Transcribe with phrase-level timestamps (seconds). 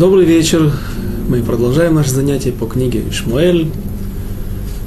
[0.00, 0.72] Добрый вечер.
[1.28, 3.70] Мы продолжаем наше занятие по книге Ишмуэль.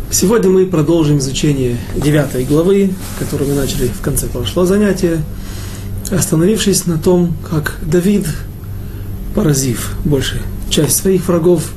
[0.09, 5.23] Сегодня мы продолжим изучение девятой главы, которую мы начали в конце прошлого занятия,
[6.09, 8.25] остановившись на том, как Давид,
[9.35, 10.41] поразив большую
[10.71, 11.71] часть своих врагов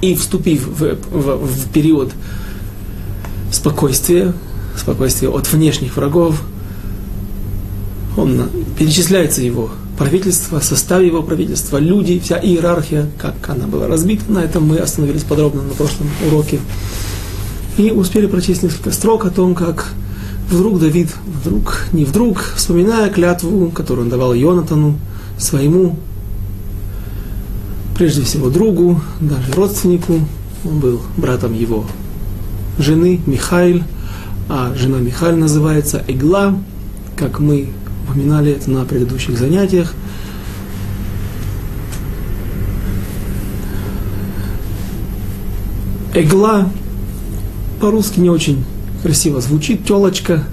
[0.00, 2.10] и вступив в, в, в период
[3.52, 4.32] спокойствия,
[4.76, 6.42] спокойствия от внешних врагов,
[8.16, 8.42] он
[8.76, 9.70] перечисляется его
[10.02, 14.24] правительство, состав его правительства, люди, вся иерархия, как она была разбита.
[14.32, 16.58] На этом мы остановились подробно на прошлом уроке.
[17.78, 19.86] И успели прочесть несколько строк о том, как
[20.50, 24.98] вдруг Давид, вдруг, не вдруг, вспоминая клятву, которую он давал Йонатану,
[25.38, 25.96] своему,
[27.96, 30.14] прежде всего другу, даже родственнику,
[30.64, 31.86] он был братом его
[32.76, 33.84] жены Михаил,
[34.48, 36.58] а жена Михаил называется Игла,
[37.16, 37.68] как мы
[38.12, 39.94] упоминали это на предыдущих занятиях.
[46.14, 46.68] Эгла
[47.80, 48.64] по-русски не очень
[49.02, 50.44] красиво звучит, телочка.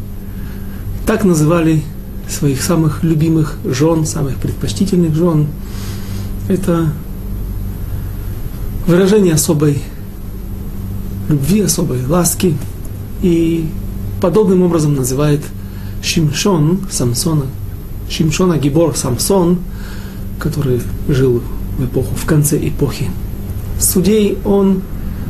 [1.06, 1.84] Так называли
[2.30, 5.48] своих самых любимых жен, самых предпочтительных жен.
[6.48, 6.94] Это
[8.88, 9.82] выражение особой
[11.28, 12.56] любви, особой ласки.
[13.22, 13.70] И
[14.22, 15.42] подобным образом называет
[16.02, 17.46] Шимшон, Самсона,
[18.10, 19.60] Шимшона Гибор Самсон,
[20.40, 21.42] который жил
[21.78, 23.10] в эпоху, в конце эпохи
[23.80, 24.82] судей, он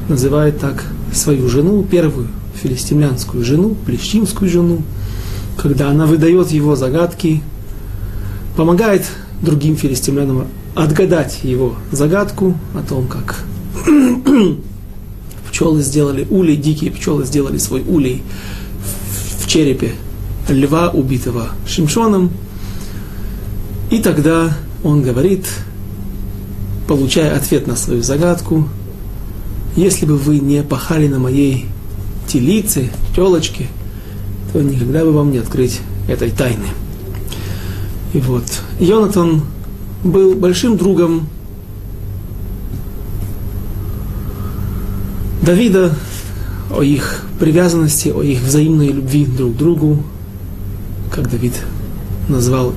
[0.07, 2.27] называет так свою жену, первую
[2.61, 4.81] филистимлянскую жену, плещимскую жену,
[5.57, 7.41] когда она выдает его загадки,
[8.57, 9.05] помогает
[9.41, 13.43] другим филистимлянам отгадать его загадку о том, как
[15.49, 18.23] пчелы сделали улей, дикие пчелы сделали свой улей
[19.39, 19.93] в черепе
[20.53, 22.31] льва, убитого Шимшоном.
[23.89, 25.45] И тогда он говорит,
[26.87, 28.67] получая ответ на свою загадку,
[29.75, 31.65] если бы вы не пахали на моей
[32.27, 33.67] телице, телочке,
[34.53, 36.67] то никогда бы вам не открыть этой тайны.
[38.13, 38.43] И вот,
[38.79, 39.43] Йонатан
[40.03, 41.27] был большим другом
[45.43, 45.95] Давида,
[46.71, 50.03] о их привязанности, о их взаимной любви друг к другу,
[51.19, 51.53] как Давид
[52.29, 52.73] назвал,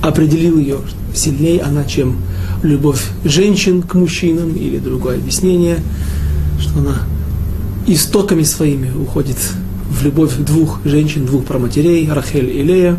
[0.00, 0.78] определил ее
[1.14, 2.16] сильнее она, чем
[2.62, 5.78] любовь женщин к мужчинам, или другое объяснение,
[6.58, 7.02] что она
[7.86, 9.36] истоками своими уходит
[9.90, 12.98] в любовь двух женщин, двух проматерей, Рахель и Лея.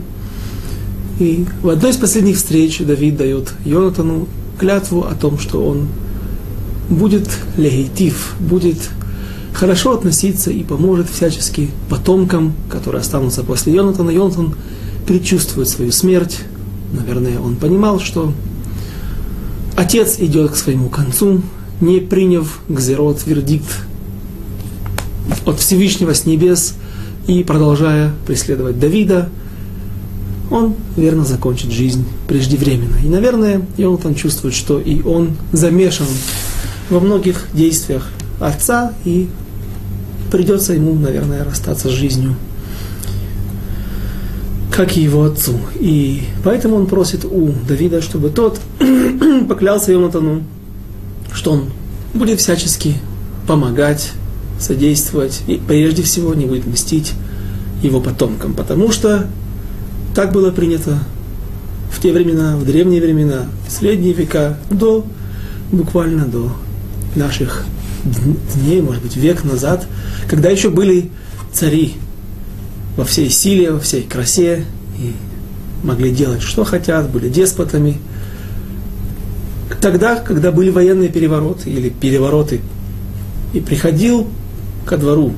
[1.20, 4.28] И в одной из последних встреч Давид дает Йонатану
[4.60, 5.88] клятву о том, что он
[6.88, 8.78] будет легитив, будет
[9.54, 14.10] хорошо относиться и поможет всячески потомкам, которые останутся после Йонатана.
[14.10, 14.56] Йонатан
[15.08, 16.40] предчувствует свою смерть.
[16.92, 18.34] Наверное, он понимал, что
[19.76, 21.42] отец идет к своему концу,
[21.82, 23.70] не приняв гзерот, вердикт
[25.46, 26.76] от Всевышнего с небес
[27.28, 29.30] и продолжая преследовать Давида,
[30.52, 32.98] он верно закончит жизнь преждевременно.
[33.04, 36.06] И, наверное, Йонатан чувствует, что и он замешан
[36.90, 38.10] во многих действиях
[38.40, 39.28] отца и
[40.34, 42.36] придется ему, наверное, расстаться с жизнью,
[44.72, 45.60] как и его отцу.
[45.76, 48.60] И поэтому он просит у Давида, чтобы тот
[49.48, 50.42] поклялся Йонатану,
[51.32, 51.66] что он
[52.16, 52.96] будет всячески
[53.46, 54.12] помогать,
[54.60, 57.14] содействовать, и прежде всего не будет мстить
[57.84, 59.28] его потомкам, потому что
[60.16, 60.98] так было принято
[61.92, 65.06] в те времена, в древние времена, в средние века, до,
[65.72, 66.52] буквально до
[67.16, 67.66] наших
[68.04, 69.88] дней, может быть, век назад,
[70.30, 71.10] когда еще были
[71.52, 71.94] цари
[72.98, 74.66] во всей силе, во всей красе,
[75.00, 75.14] и
[75.84, 78.00] могли делать, что хотят, были деспотами.
[79.82, 82.62] Тогда, когда были военные перевороты или перевороты,
[83.54, 84.28] и приходил
[84.86, 85.34] ко двору,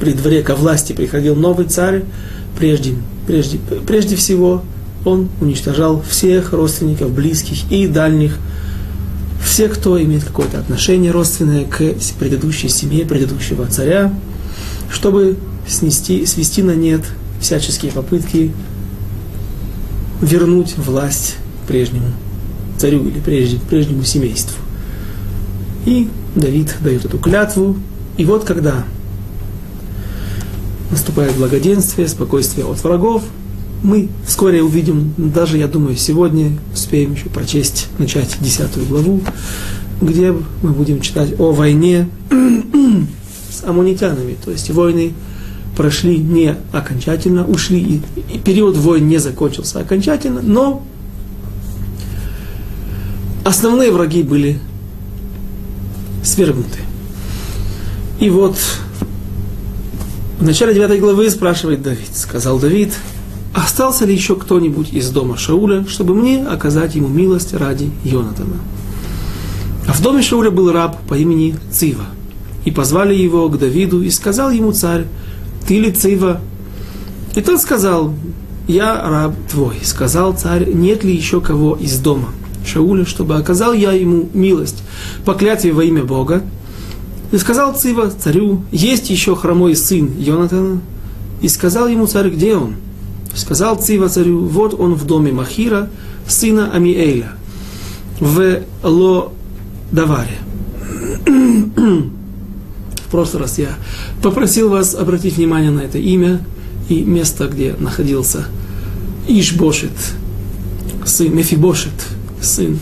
[0.00, 2.04] при дворе, ко власти приходил новый царь,
[2.58, 2.94] прежде,
[3.26, 4.62] прежде, прежде всего
[5.04, 8.36] он уничтожал всех родственников, близких и дальних,
[9.42, 14.12] все, кто имеет какое-то отношение родственное к предыдущей семье, предыдущего царя,
[14.90, 15.36] чтобы
[15.66, 17.02] снести, свести на нет
[17.40, 18.52] всяческие попытки
[20.20, 21.36] вернуть власть
[21.66, 22.12] прежнему
[22.78, 24.56] царю или прежде, прежнему семейству.
[25.86, 27.76] И Давид дает эту клятву.
[28.16, 28.84] И вот когда
[30.90, 33.22] наступает благоденствие, спокойствие от врагов,
[33.82, 39.20] мы вскоре увидим, даже, я думаю, сегодня успеем еще прочесть, начать десятую главу,
[40.00, 40.32] где
[40.62, 42.08] мы будем читать о войне
[43.50, 44.36] с амунитянами.
[44.44, 45.12] То есть войны
[45.76, 48.02] прошли не окончательно, ушли, и,
[48.34, 50.82] и период войн не закончился окончательно, но
[53.44, 54.58] основные враги были
[56.24, 56.80] свергнуты.
[58.18, 58.56] И вот
[60.40, 62.10] в начале 9 главы спрашивает Давид.
[62.12, 62.92] Сказал Давид,
[63.64, 68.56] остался ли еще кто-нибудь из дома Шауля, чтобы мне оказать ему милость ради Йонатана?
[69.86, 72.04] А в доме Шауля был раб по имени Цива.
[72.64, 75.06] И позвали его к Давиду, и сказал ему царь,
[75.66, 76.40] ты ли Цива?
[77.34, 78.14] И тот сказал,
[78.66, 79.76] я раб твой.
[79.82, 82.28] Сказал царь, нет ли еще кого из дома
[82.66, 84.82] Шауля, чтобы оказал я ему милость
[85.24, 86.42] по клятве во имя Бога.
[87.32, 90.80] И сказал Цива царю, есть еще хромой сын Йонатана.
[91.40, 92.74] И сказал ему царь, где он?
[93.34, 95.88] Сказал Цива царю, вот он в доме Махира,
[96.26, 97.32] сына Амиэля,
[98.20, 100.38] в Ло-Даваре.
[103.08, 103.70] в прошлый раз я
[104.22, 106.40] попросил вас обратить внимание на это имя
[106.90, 108.44] и место, где находился
[109.26, 109.92] Ишбошет,
[111.06, 111.92] сын Мефибошет,
[112.42, 112.78] сын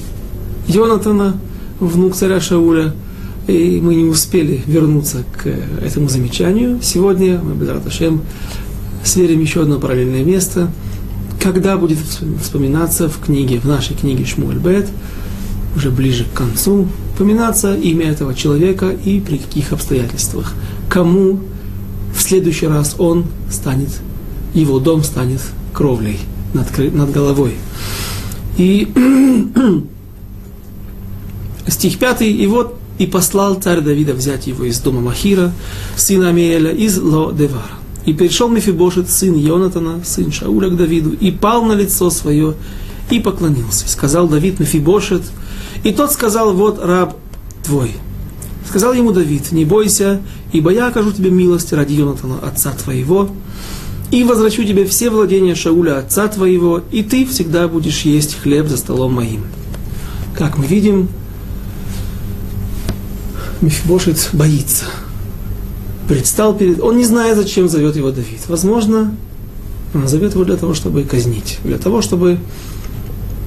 [0.66, 1.38] Йонатана,
[1.78, 2.92] внук царя Шауля,
[3.46, 6.80] и мы не успели вернуться к этому замечанию.
[6.82, 8.22] Сегодня мы, Бедраташем,
[9.06, 10.70] сверим еще одно параллельное место,
[11.40, 11.98] когда будет
[12.42, 14.88] вспоминаться в книге, в нашей книге Шмуэль Бет,
[15.76, 20.54] уже ближе к концу, упоминаться имя этого человека и при каких обстоятельствах,
[20.88, 21.40] кому
[22.16, 23.90] в следующий раз он станет,
[24.54, 25.40] его дом станет
[25.72, 26.18] кровлей
[26.54, 27.54] над, над головой.
[28.56, 28.88] И
[31.68, 35.52] стих 5, и вот и послал царь Давида взять его из дома Махира,
[35.96, 37.85] сына Амиэля, из Ло-Девара.
[38.06, 42.54] И пришел Мефибошет, сын Йонатана, сын Шауля к Давиду, и пал на лицо свое,
[43.10, 43.84] и поклонился.
[43.84, 45.22] И сказал Давид Мефибошет,
[45.82, 47.16] и тот сказал, вот раб
[47.64, 47.90] твой.
[48.68, 50.20] Сказал ему Давид, не бойся,
[50.52, 53.28] ибо я окажу тебе милость ради Йонатана, отца твоего,
[54.12, 58.76] и возвращу тебе все владения Шауля, отца твоего, и ты всегда будешь есть хлеб за
[58.76, 59.42] столом моим.
[60.36, 61.08] Как мы видим,
[63.60, 64.84] Мефибошет боится.
[66.08, 66.80] Предстал перед...
[66.80, 68.40] Он не знает, зачем зовет его Давид.
[68.48, 69.14] Возможно,
[69.94, 71.58] он зовет его для того, чтобы казнить.
[71.64, 72.38] Для того, чтобы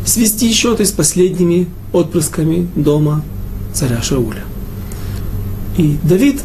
[0.05, 3.23] свести счеты с последними отпрысками дома
[3.73, 4.43] царя Шауля.
[5.77, 6.41] И Давид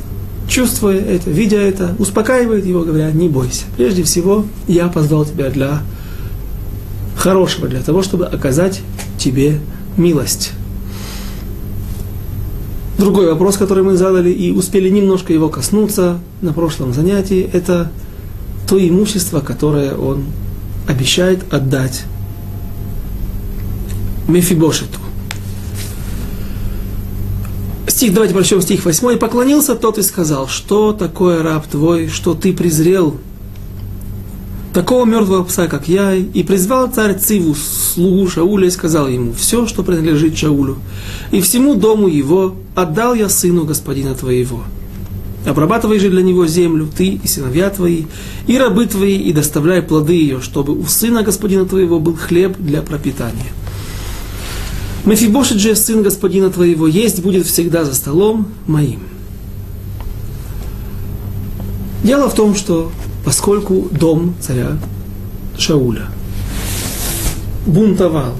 [0.48, 3.64] чувствуя это, видя это, успокаивает его, говоря, не бойся.
[3.76, 5.82] Прежде всего, я позвал тебя для
[7.16, 8.82] хорошего, для того, чтобы оказать
[9.18, 9.60] тебе
[9.96, 10.52] милость.
[12.98, 17.90] Другой вопрос, который мы задали и успели немножко его коснуться на прошлом занятии, это
[18.68, 20.24] то имущество, которое он
[20.86, 22.04] обещает отдать
[24.28, 24.98] Мефибошету
[27.94, 29.12] стих, давайте прочтем стих 8.
[29.12, 33.16] «И поклонился тот и сказал, что такое раб твой, что ты презрел
[34.74, 39.66] такого мертвого пса, как я, и призвал царь Циву, слугу Шауля, и сказал ему, все,
[39.66, 40.78] что принадлежит Шаулю,
[41.30, 44.64] и всему дому его отдал я сыну господина твоего.
[45.46, 48.04] Обрабатывай же для него землю, ты и сыновья твои,
[48.46, 52.82] и рабы твои, и доставляй плоды ее, чтобы у сына господина твоего был хлеб для
[52.82, 53.52] пропитания.
[55.04, 59.00] Мефибошит же, сын господина твоего, есть будет всегда за столом моим.
[62.02, 62.90] Дело в том, что
[63.24, 64.78] поскольку дом царя
[65.58, 66.08] Шауля
[67.66, 68.34] бунтовал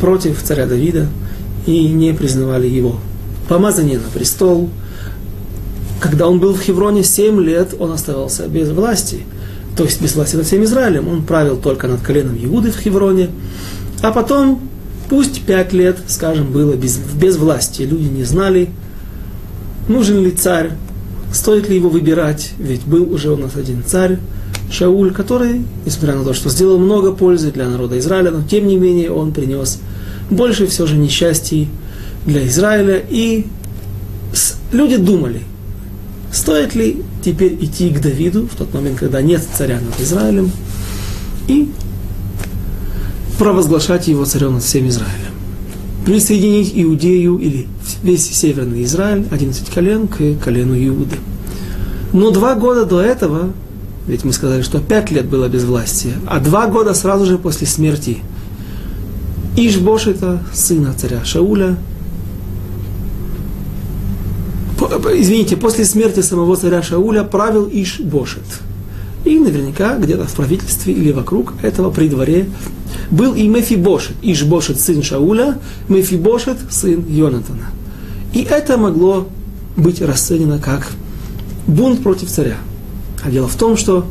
[0.00, 1.08] против царя Давида
[1.66, 2.98] и не признавали его.
[3.48, 4.70] Помазание на престол,
[6.00, 9.24] когда он был в Хевроне 7 лет, он оставался без власти,
[9.76, 11.08] то есть без власти над всем Израилем.
[11.08, 13.30] Он правил только над коленом Иуды в Хевроне,
[14.02, 14.68] а потом
[15.08, 18.68] Пусть пять лет, скажем, было без, без власти, люди не знали,
[19.88, 20.72] нужен ли царь,
[21.32, 24.18] стоит ли его выбирать, ведь был уже у нас один царь,
[24.70, 28.76] Шауль, который, несмотря на то, что сделал много пользы для народа Израиля, но тем не
[28.76, 29.80] менее он принес
[30.30, 31.68] больше все же несчастий
[32.26, 33.46] для Израиля, и
[34.72, 35.42] люди думали,
[36.32, 40.50] стоит ли теперь идти к Давиду в тот момент, когда нет царя над Израилем,
[41.46, 41.70] и
[43.38, 45.27] провозглашать его царем над всем Израилем.
[46.08, 47.66] Присоединить Иудею или
[48.02, 51.16] весь северный Израиль, 11 колен, к колену Иуды.
[52.14, 53.50] Но два года до этого,
[54.06, 57.66] ведь мы сказали, что пять лет было без власти, а два года сразу же после
[57.66, 58.22] смерти
[59.54, 61.76] Ишбошита, сына царя Шауля,
[65.12, 68.44] извините, после смерти самого царя Шауля правил Ишбошет.
[69.28, 72.48] И наверняка где-то в правительстве или вокруг этого при дворе
[73.10, 75.58] был и Мефибошет, Ишбошет, сын Шауля,
[75.88, 77.66] Мефибошет, сын Йонатана.
[78.32, 79.28] И это могло
[79.76, 80.90] быть расценено как
[81.66, 82.56] бунт против царя.
[83.22, 84.06] А дело в том, что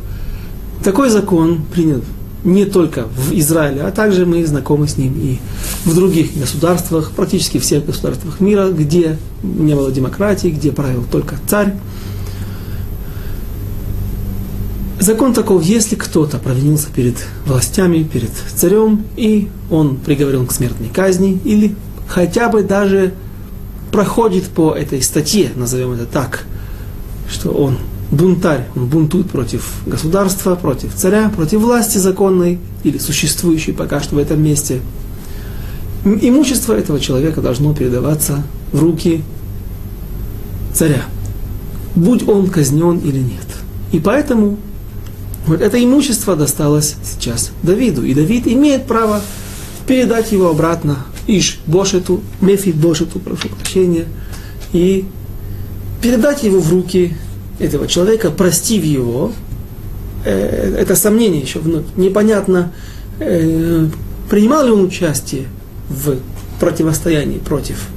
[0.84, 2.04] такой закон принят
[2.44, 5.38] не только в Израиле, а также мы знакомы с ним и
[5.84, 11.74] в других государствах, практически всех государствах мира, где не было демократии, где правил только царь.
[15.08, 21.40] Закон таков, если кто-то провинился перед властями, перед царем, и он приговорен к смертной казни,
[21.46, 21.74] или
[22.06, 23.14] хотя бы даже
[23.90, 26.44] проходит по этой статье, назовем это так,
[27.26, 27.78] что он
[28.10, 34.18] бунтарь, он бунтует против государства, против царя, против власти законной или существующей пока что в
[34.18, 34.82] этом месте.
[36.04, 39.24] Имущество этого человека должно передаваться в руки
[40.74, 41.00] царя,
[41.94, 43.46] будь он казнен или нет.
[43.90, 44.58] И поэтому
[45.48, 48.04] вот это имущество досталось сейчас Давиду.
[48.04, 49.22] И Давид имеет право
[49.86, 54.04] передать его обратно Иш Бошету, Мефи Бошету, прошу прощения,
[54.72, 55.06] и
[56.02, 57.14] передать его в руки
[57.58, 59.32] этого человека, простив его,
[60.24, 62.72] э, это сомнение еще вновь, непонятно,
[63.18, 63.88] э,
[64.28, 65.46] принимал ли он участие
[65.88, 66.16] в
[66.60, 67.88] противостоянии против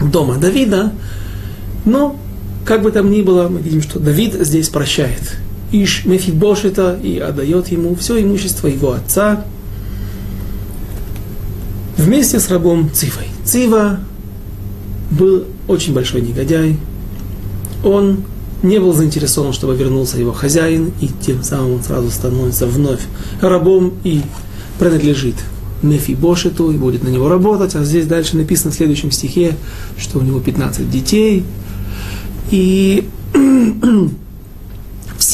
[0.00, 0.92] дома Давида,
[1.84, 2.16] но,
[2.64, 5.38] как бы там ни было, мы видим, что Давид здесь прощает.
[5.74, 9.44] Иш Мефибошета и отдает ему все имущество его отца
[11.96, 13.26] вместе с рабом Цивой.
[13.44, 13.98] Цива
[15.10, 16.76] был очень большой негодяй.
[17.82, 18.22] Он
[18.62, 23.00] не был заинтересован, чтобы вернулся его хозяин, и тем самым он сразу становится вновь
[23.40, 24.20] рабом и
[24.78, 25.34] принадлежит
[25.82, 27.74] Мефибошету и будет на него работать.
[27.74, 29.56] А здесь дальше написано в следующем стихе,
[29.98, 31.44] что у него 15 детей.
[32.52, 33.08] И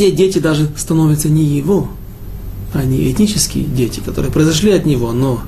[0.01, 1.89] все дети даже становятся не его,
[2.73, 5.43] а не этнические дети, которые произошли от него, но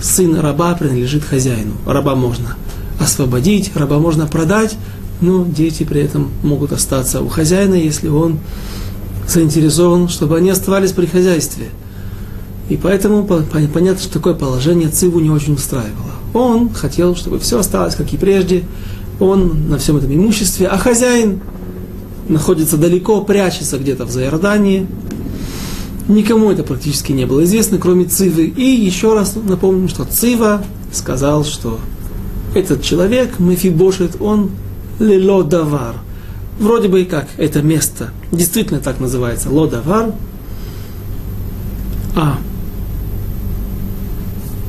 [0.00, 1.74] сын раба принадлежит хозяину.
[1.84, 2.56] Раба можно
[2.98, 4.78] освободить, раба можно продать,
[5.20, 8.38] но дети при этом могут остаться у хозяина, если он
[9.28, 11.66] заинтересован, чтобы они оставались при хозяйстве.
[12.70, 16.12] И поэтому понятно, что такое положение Циву не очень устраивало.
[16.32, 18.64] Он хотел, чтобы все осталось, как и прежде,
[19.20, 21.42] он на всем этом имуществе, а хозяин
[22.28, 24.86] находится далеко, прячется где-то в Заордании.
[26.08, 28.46] Никому это практически не было известно, кроме Цивы.
[28.46, 31.78] И еще раз напомним, что Цива сказал, что
[32.54, 34.50] этот человек, Мефибошет, он
[34.98, 35.96] лелодавар.
[36.58, 40.12] Вроде бы как это место действительно так называется, лодавар.
[42.16, 42.38] А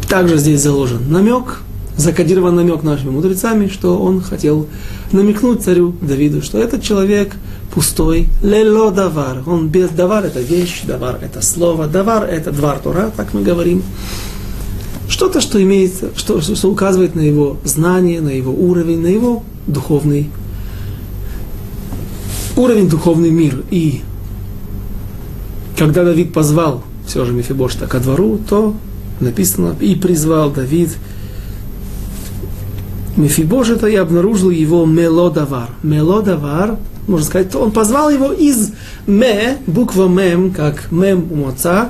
[0.07, 1.61] также здесь заложен намек,
[1.99, 4.67] закодирован намек нашими мудрецами, что он хотел
[5.11, 7.35] намекнуть царю Давиду, что этот человек
[7.73, 13.11] пустой, лело давар, он без давар это вещь, давар это слово, давар это двар Тора,
[13.15, 13.83] так мы говорим.
[15.09, 20.29] Что-то, что имеет, что, что указывает на его знание, на его уровень, на его духовный
[22.55, 23.63] уровень, духовный мир.
[23.71, 24.01] И
[25.77, 28.75] когда Давид позвал все же Мефибошта ко двору, то
[29.19, 30.95] написано, и призвал Давид
[33.17, 35.69] Мефибошета и обнаружил его мелодавар.
[35.83, 38.71] Мелодавар, можно сказать, он позвал его из
[39.07, 41.89] ме, буква мем, как мем у моца,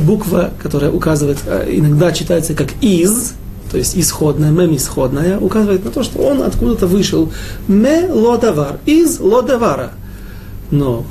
[0.00, 3.32] буква, которая указывает, э, иногда читается как из,
[3.70, 7.32] то есть исходная, мем исходная, указывает на то, что он откуда-то вышел.
[7.68, 9.92] Ме лодавар, из лодавара.
[10.70, 11.04] Но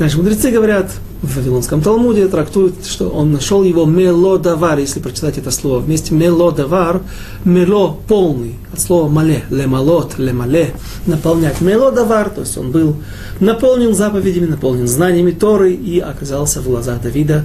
[0.00, 0.90] наши мудрецы говорят,
[1.22, 6.14] в Вавилонском Талмуде трактуют, что он нашел его мелодавар, если прочитать это слово вместе.
[6.14, 7.02] Мелодавар,
[7.44, 10.72] мело полный, от слова мале, лемалот, лемале,
[11.06, 11.60] наполнять.
[11.60, 12.96] Мелодавар, то есть он был
[13.40, 17.44] наполнен заповедями, наполнен знаниями Торы и оказался в глазах Давида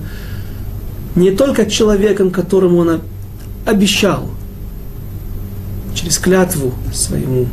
[1.16, 3.02] не только человеком, которому он
[3.66, 4.30] обещал
[5.94, 7.48] через клятву своему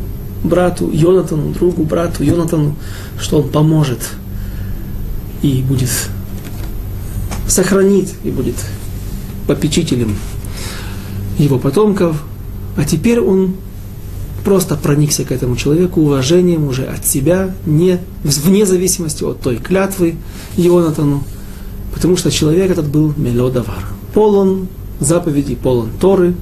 [0.45, 2.77] брату Йонатану, другу брату Йонатану,
[3.21, 3.99] что он поможет
[5.43, 5.91] и будет
[7.47, 8.57] сохранить и будет
[9.47, 10.17] попечителем
[11.39, 12.23] его потомков.
[12.77, 13.57] А теперь он
[14.45, 20.17] просто проникся к этому человеку уважением уже от себя, не, вне зависимости от той клятвы
[20.57, 21.23] Йонатану,
[21.95, 23.85] потому что человек этот был мелодавар,
[24.15, 24.69] полон
[25.01, 26.35] заповедей, полон Торы,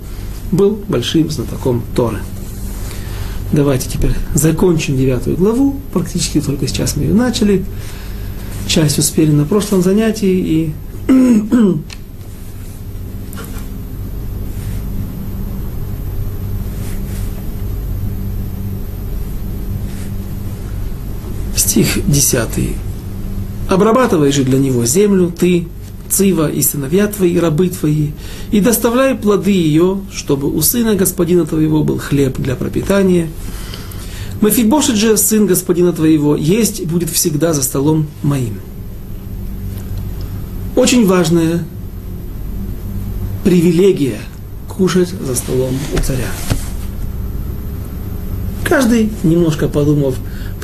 [0.52, 2.18] был большим знатоком Торы.
[3.52, 5.76] Давайте теперь закончим девятую главу.
[5.92, 7.64] Практически только сейчас мы ее начали.
[8.70, 10.72] Часть успели на прошлом занятии
[11.08, 11.08] и
[21.56, 22.76] стих десятый.
[23.68, 25.66] Обрабатывай же для него землю, ты,
[26.08, 28.10] Цива и сыновья твои, рабы твои,
[28.52, 33.30] и доставляй плоды ее, чтобы у сына господина твоего был хлеб для пропитания.
[34.40, 38.60] Мафибошит же, сын господина твоего, есть будет всегда за столом моим.
[40.76, 41.64] Очень важное
[43.44, 44.18] привилегия
[44.66, 46.28] кушать за столом у царя.
[48.64, 50.14] Каждый, немножко подумав,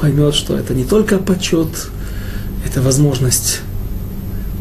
[0.00, 1.90] поймет, что это не только почет,
[2.64, 3.60] это возможность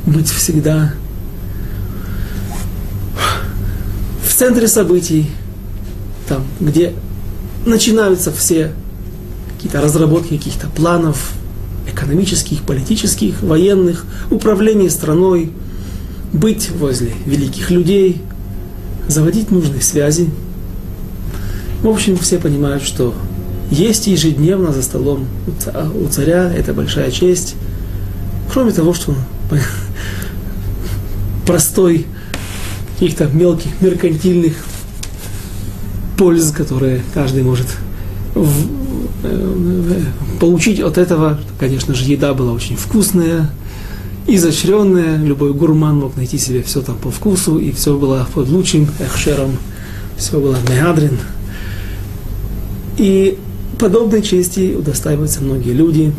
[0.06, 0.94] быть всегда
[4.28, 5.30] в центре событий,
[6.28, 6.94] там, где
[7.66, 8.74] начинаются все
[9.66, 11.32] какие-то разработки каких-то планов
[11.92, 15.52] экономических, политических, военных, управление страной,
[16.32, 18.22] быть возле великих людей,
[19.08, 20.30] заводить нужные связи.
[21.82, 23.16] В общем, все понимают, что
[23.72, 25.26] есть ежедневно за столом
[25.96, 27.56] у царя, это большая честь.
[28.54, 29.18] Кроме того, что он
[31.48, 32.06] простой
[32.94, 34.54] каких-то мелких меркантильных
[36.20, 37.66] польз, которые каждый может
[40.40, 41.40] получить от этого.
[41.60, 43.50] Конечно же, еда была очень вкусная,
[44.28, 45.18] изощренная.
[45.18, 49.58] Любой гурман мог найти себе все там по вкусу, и все было под лучшим эхшером,
[50.18, 51.18] все было меадрин.
[52.98, 53.38] И
[53.80, 56.14] подобной чести удостаиваются многие люди.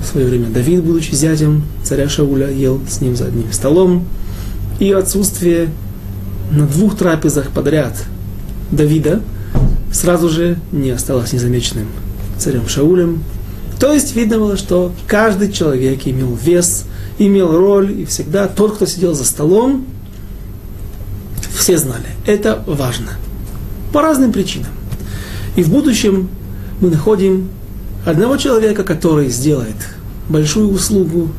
[0.00, 4.04] В свое время Давид, будучи зятем царя Шауля, ел с ним за одним столом.
[4.80, 5.70] И отсутствие
[6.50, 8.04] на двух трапезах подряд
[8.70, 9.22] Давида
[9.92, 11.86] сразу же не осталось незамеченным
[12.38, 13.22] царем Шаулем.
[13.78, 16.84] То есть видно было, что каждый человек имел вес,
[17.18, 19.86] имел роль, и всегда тот, кто сидел за столом,
[21.56, 22.06] все знали.
[22.26, 23.12] Это важно.
[23.92, 24.72] По разным причинам.
[25.56, 26.28] И в будущем
[26.80, 27.48] мы находим
[28.04, 29.76] одного человека, который сделает
[30.28, 31.30] большую услугу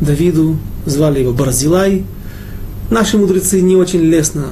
[0.00, 0.56] Давиду,
[0.86, 2.04] звали его Барзилай.
[2.90, 4.48] Наши мудрецы не очень лестно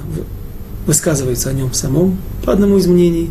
[0.86, 3.30] высказываются о нем самом, по одному из мнений,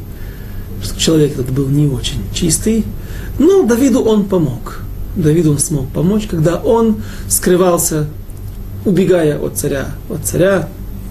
[0.98, 2.86] человек этот был не очень чистый,
[3.40, 4.82] но Давиду он помог.
[5.16, 8.08] Давиду он смог помочь, когда он скрывался,
[8.86, 10.70] убегая от царя, от царя,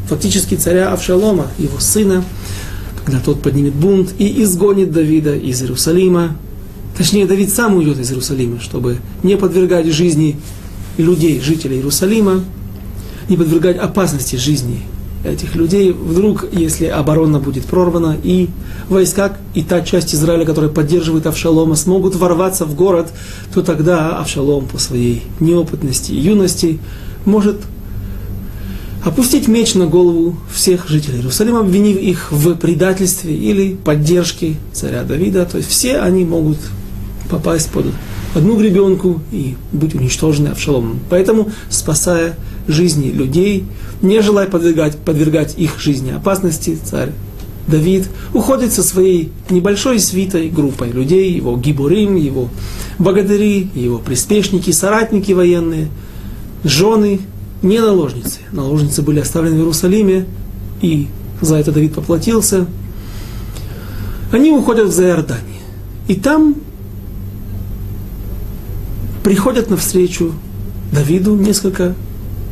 [0.09, 2.25] фактически царя Авшалома, его сына,
[3.05, 6.37] когда тот поднимет бунт и изгонит Давида из Иерусалима.
[6.97, 10.37] Точнее, Давид сам уйдет из Иерусалима, чтобы не подвергать жизни
[10.97, 12.43] людей, жителей Иерусалима,
[13.29, 14.83] не подвергать опасности жизни
[15.25, 15.93] этих людей.
[15.93, 18.49] Вдруг, если оборона будет прорвана, и
[18.89, 23.13] войска, и та часть Израиля, которая поддерживает Авшалома, смогут ворваться в город,
[23.53, 26.79] то тогда Авшалом по своей неопытности и юности
[27.25, 27.57] может
[29.05, 35.47] опустить меч на голову всех жителей Иерусалима, обвинив их в предательстве или поддержке царя Давида.
[35.47, 36.59] То есть все они могут
[37.31, 37.87] попасть под
[38.35, 41.01] одну гребенку и быть уничтожены Авшаломом.
[41.09, 42.37] Поэтому, спасая
[42.71, 43.65] жизни людей,
[44.03, 47.11] не желая подвергать, подвергать их жизни опасности, царь
[47.67, 52.49] Давид уходит со своей небольшой свитой группой людей, его гибурим, его
[52.99, 55.89] богатыри, его приспешники, соратники военные,
[56.65, 57.21] жены,
[57.63, 58.41] не наложницы.
[58.53, 60.27] Наложницы были оставлены в Иерусалиме,
[60.83, 61.09] и
[61.41, 62.67] за это Давид поплатился.
[64.33, 65.61] Они уходят в Заиордание.
[66.09, 66.57] И там
[69.23, 70.33] приходят навстречу
[70.93, 71.95] Давиду несколько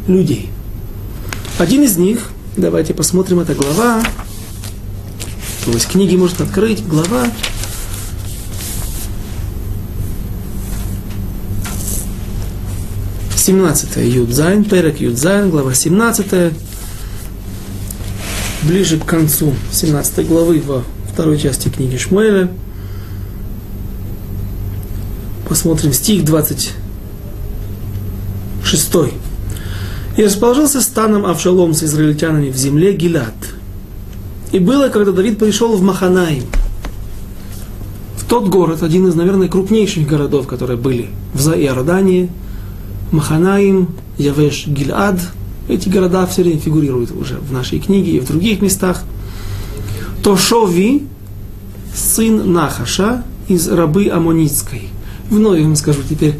[0.08, 0.50] людей.
[1.58, 4.02] Один из них, давайте посмотрим, это глава,
[5.64, 7.26] то есть книги может открыть, глава
[13.48, 16.52] 17 יוד זין, פרק יוד זין, глава 17,
[18.64, 22.50] ближе к концу 17 главы во второй части книги Шмуэля.
[25.48, 26.74] Посмотрим стих 26.
[30.18, 33.34] «И расположился станом Авшалом с израильтянами в земле Гилад.
[34.52, 36.44] И было, когда Давид пришел в Маханаим,
[38.18, 42.28] в тот город, один из, наверное, крупнейших городов, которые были в Иордании–
[43.10, 45.18] Маханаим, Явеш, Гильад.
[45.68, 49.02] Эти города все время фигурируют уже в нашей книге и в других местах.
[50.22, 51.06] То Шови,
[51.94, 54.88] сын Нахаша из рабы Амонитской.
[55.30, 56.36] Вновь вам скажу теперь,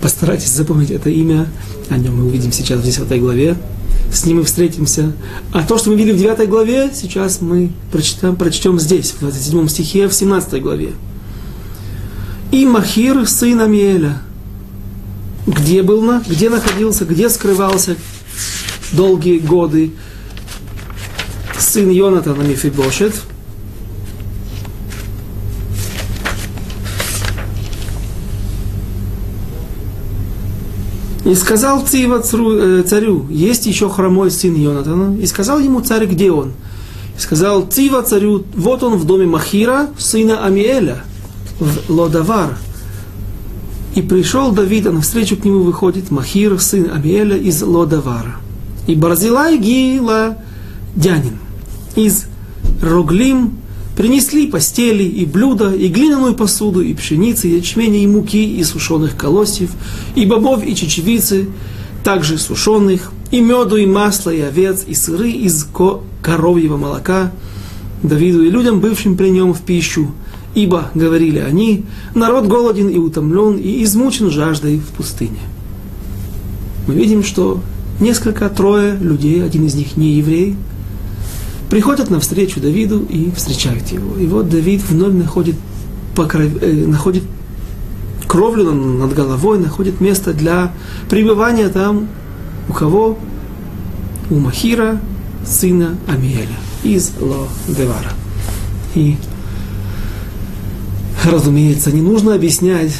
[0.00, 1.48] постарайтесь запомнить это имя.
[1.88, 3.56] О нем мы увидим сейчас в 10 главе.
[4.12, 5.12] С ним мы встретимся.
[5.52, 9.68] А то, что мы видели в 9 главе, сейчас мы прочитаем, прочтем здесь, в 27
[9.68, 10.92] стихе, в 17 главе.
[12.50, 14.22] И Махир, сын Амиэля,
[15.46, 17.96] где был, на, где находился, где скрывался
[18.92, 19.92] долгие годы
[21.58, 23.14] сын Йонатана Мифибошет.
[31.28, 35.14] И сказал Цива э, царю, есть еще хромой сын Йонатана.
[35.18, 36.52] И сказал ему царь, где он?
[37.18, 41.02] И сказал Цива царю, вот он в доме Махира, сына Амиэля,
[41.60, 42.56] в Лодавар.
[43.94, 48.36] И пришел Давид, а навстречу к нему выходит Махир, сын Амиэля из Лодавара.
[48.86, 50.38] И Барзилай Гила
[50.96, 51.36] Дянин
[51.94, 52.24] из
[52.80, 53.57] Роглим
[53.98, 59.16] принесли постели и блюда, и глиняную посуду, и пшеницы, и ячменя, и муки, и сушеных
[59.16, 59.70] колосьев,
[60.14, 61.48] и бобов, и чечевицы,
[62.04, 65.66] также сушеных, и меду, и масла, и овец, и сыры из
[66.22, 67.32] коровьего молока,
[68.00, 70.12] Давиду и людям, бывшим при нем в пищу,
[70.54, 71.84] ибо, говорили они,
[72.14, 75.40] народ голоден и утомлен, и измучен жаждой в пустыне.
[76.86, 77.60] Мы видим, что
[77.98, 80.54] несколько, трое людей, один из них не еврей,
[81.70, 84.16] приходят навстречу Давиду и встречают его.
[84.16, 85.56] И вот Давид вновь находит,
[86.14, 86.62] покров...
[86.62, 87.24] э, находит
[88.26, 90.72] кровлю над головой, находит место для
[91.08, 92.08] пребывания там
[92.68, 93.18] у кого?
[94.30, 95.00] У Махира,
[95.46, 98.12] сына Амиэля, из Ло-Девара.
[98.94, 99.16] И,
[101.24, 102.92] разумеется, не нужно объяснять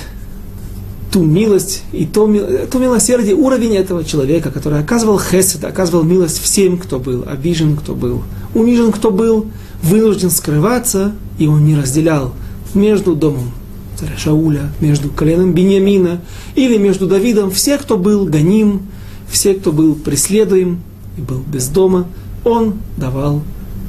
[1.10, 2.26] ту милость и то,
[2.70, 7.94] то милосердие, уровень этого человека, который оказывал хесед, оказывал милость всем, кто был обижен, кто
[7.94, 8.22] был
[8.54, 9.46] унижен, кто был
[9.82, 12.34] вынужден скрываться, и он не разделял
[12.74, 13.52] между домом
[13.98, 16.20] царя Шауля, между коленом Бениамина
[16.54, 18.82] или между Давидом, все, кто был гоним,
[19.28, 20.80] все, кто был преследуем
[21.16, 22.06] и был без дома,
[22.44, 23.42] он давал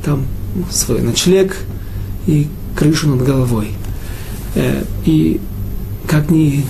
[0.04, 0.26] там
[0.72, 1.58] свой ночлег
[2.26, 3.68] и крышу над головой.
[4.56, 5.40] Э, и
[6.08, 6.66] как ни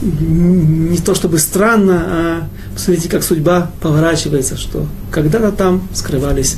[0.00, 6.56] не то чтобы странно, а посмотрите, как судьба поворачивается, что когда-то там скрывались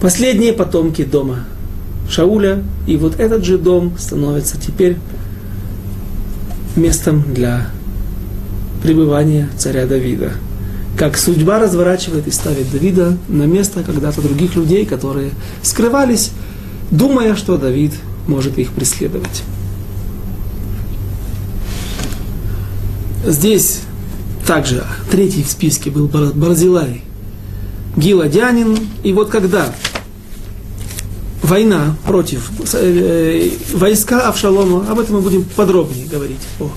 [0.00, 1.44] последние потомки дома
[2.08, 4.96] Шауля, и вот этот же дом становится теперь
[6.76, 7.68] местом для
[8.82, 10.32] пребывания царя Давида.
[10.96, 15.30] Как судьба разворачивает и ставит Давида на место когда-то других людей, которые
[15.62, 16.30] скрывались,
[16.90, 17.92] думая, что Давид
[18.26, 19.42] может их преследовать.
[23.26, 23.80] Здесь
[24.46, 27.02] также третий в списке был Барзилай,
[27.96, 28.78] Гиладянин.
[29.02, 29.74] И вот когда
[31.42, 36.70] война против э, войска Авшалома, об этом мы будем подробнее говорить о,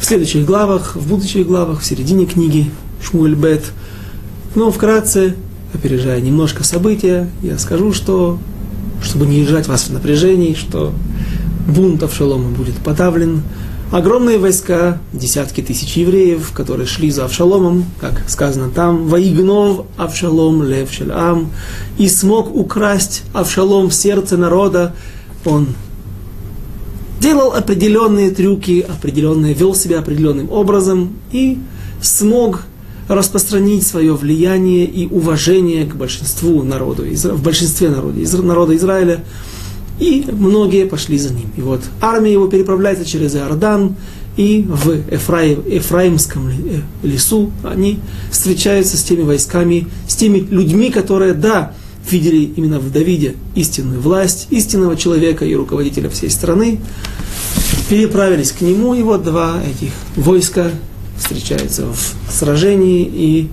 [0.00, 2.70] в следующих главах, в будущих главах, в середине книги
[3.02, 3.64] Шмуэль Бет.
[4.54, 5.34] Но вкратце,
[5.72, 8.38] опережая немножко события, я скажу, что,
[9.02, 10.92] чтобы не держать вас в напряжении, что
[11.66, 13.42] бунт Авшалома будет подавлен,
[13.90, 20.90] огромные войска, десятки тысяч евреев, которые шли за Авшаломом, как сказано там, «Воигнов Авшалом лев
[21.12, 21.50] ам»,
[21.98, 24.94] и смог украсть Авшалом сердце народа,
[25.44, 25.68] он
[27.20, 31.58] делал определенные трюки, определенные, вел себя определенным образом и
[32.00, 32.62] смог
[33.08, 39.24] распространить свое влияние и уважение к большинству народу, в большинстве народа, народа Израиля,
[40.00, 41.50] и многие пошли за ним.
[41.56, 43.96] И вот армия его переправляется через Иордан,
[44.36, 47.98] и в Эфраим, Эфраимском э, лесу они
[48.30, 51.74] встречаются с теми войсками, с теми людьми, которые, да,
[52.10, 56.80] видели именно в Давиде истинную власть, истинного человека и руководителя всей страны,
[57.90, 60.70] переправились к нему, и вот два этих войска
[61.18, 63.48] встречаются в сражении, и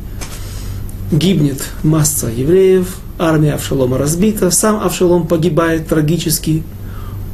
[1.11, 6.63] гибнет масса евреев, армия Авшалома разбита, сам Авшалом погибает трагически,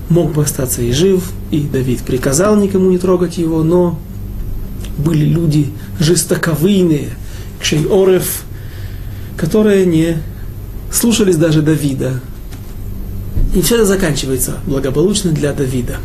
[0.10, 4.00] мог бы остаться и жив, и Давид приказал никому не трогать его, но
[4.98, 7.10] были люди жестоковыйные,
[7.60, 8.44] кшей-орев,
[9.38, 10.18] которые не
[10.92, 12.22] слушались даже Давида.
[13.56, 15.98] И все это заканчивается благополучно для Давида.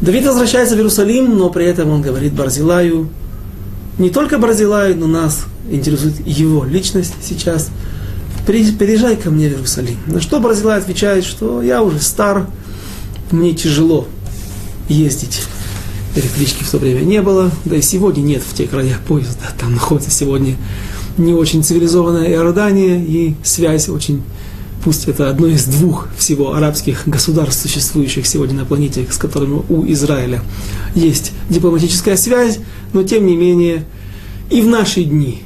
[0.00, 3.08] Давид возвращается в Иерусалим, но при этом он говорит Барзилаю,
[3.98, 7.70] не только Барзилаю, но нас интересует его личность сейчас–
[8.46, 9.96] переезжай ко мне в Иерусалим.
[10.06, 12.46] На что Барзилай отвечает, что я уже стар,
[13.30, 14.06] мне тяжело
[14.88, 15.42] ездить.
[16.14, 19.46] Электрички в то время не было, да и сегодня нет в тех краях поезда.
[19.58, 20.56] Там находится сегодня
[21.16, 24.22] не очень цивилизованная Иордания, и связь очень,
[24.84, 29.86] пусть это одно из двух всего арабских государств, существующих сегодня на планете, с которыми у
[29.92, 30.42] Израиля
[30.94, 32.58] есть дипломатическая связь,
[32.92, 33.84] но тем не менее
[34.50, 35.42] и в наши дни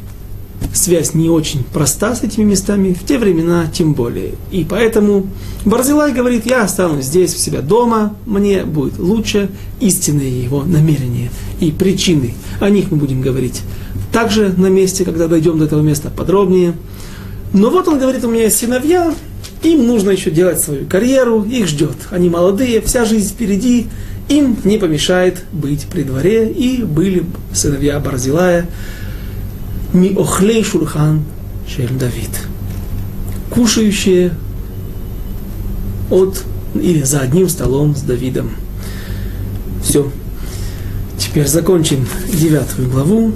[0.72, 4.32] связь не очень проста с этими местами, в те времена тем более.
[4.50, 5.26] И поэтому
[5.64, 11.70] Барзилай говорит, я останусь здесь, у себя дома, мне будет лучше истинные его намерения и
[11.70, 12.34] причины.
[12.60, 13.62] О них мы будем говорить
[14.12, 16.74] также на месте, когда дойдем до этого места подробнее.
[17.52, 19.14] Но вот он говорит, у меня есть сыновья,
[19.62, 21.96] им нужно еще делать свою карьеру, их ждет.
[22.10, 23.86] Они молодые, вся жизнь впереди,
[24.28, 26.50] им не помешает быть при дворе.
[26.50, 28.68] И были сыновья Барзилая,
[29.96, 31.24] Ми охлей, Шурхан
[31.66, 32.28] Шель Давид.
[33.48, 34.34] Кушающие
[36.10, 38.50] от или за одним столом с Давидом.
[39.82, 40.12] Все.
[41.16, 43.32] Теперь закончим девятую главу.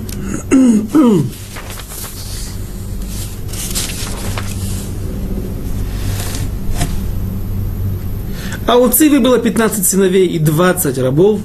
[8.66, 11.40] А у Циви было 15 сыновей и 20 рабов.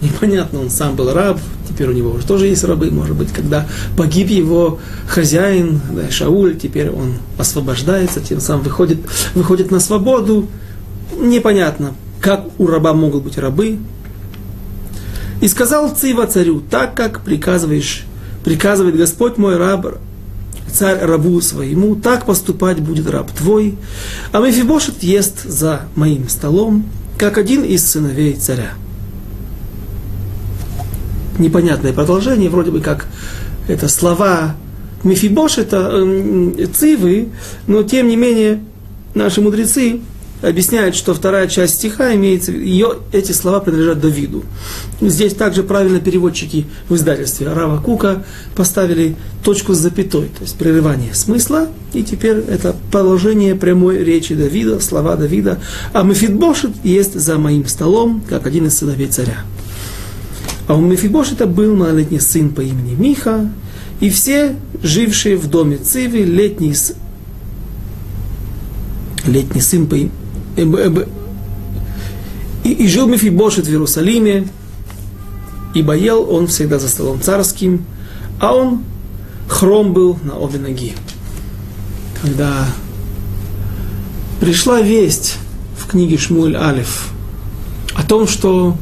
[0.00, 1.38] Непонятно, он сам был раб,
[1.74, 6.56] теперь у него уже тоже есть рабы, может быть, когда погиб его хозяин, да, Шауль,
[6.56, 8.98] теперь он освобождается, тем самым выходит,
[9.34, 10.48] выходит на свободу.
[11.18, 13.78] Непонятно, как у раба могут быть рабы.
[15.40, 18.04] И сказал Цива царю, так как приказываешь,
[18.44, 19.98] приказывает Господь мой раб,
[20.72, 23.76] царь рабу своему, так поступать будет раб твой,
[24.32, 26.86] а Мефибошет ест за моим столом,
[27.18, 28.74] как один из сыновей царя.
[31.38, 33.06] Непонятное продолжение, вроде бы как
[33.68, 34.54] это слова
[35.02, 37.28] Мефибош, это э, цивы,
[37.66, 38.60] но тем не менее
[39.14, 40.00] наши мудрецы
[40.42, 44.44] объясняет, что вторая часть стиха имеется, ее, эти слова принадлежат Давиду.
[45.00, 48.24] Здесь также правильно переводчики в издательстве Рава Кука
[48.56, 54.80] поставили точку с запятой, то есть прерывание смысла, и теперь это положение прямой речи Давида,
[54.80, 55.60] слова Давида,
[55.92, 59.44] а Мефидбошет есть за моим столом, как один из сыновей царя.
[60.66, 63.50] А у Мефибошета был малолетний сын по имени Миха,
[64.00, 66.74] и все жившие в доме Цивы, летний,
[69.26, 70.10] летний сын по имени
[72.64, 74.48] и, и жил Мефибошет в Иерусалиме,
[75.74, 77.84] ибо ел он всегда за столом царским,
[78.40, 78.82] а он
[79.48, 80.94] хром был на обе ноги.
[82.22, 82.66] Когда
[84.40, 85.36] пришла весть
[85.78, 87.10] в книге Шмуль Алиф
[87.94, 88.76] о том, что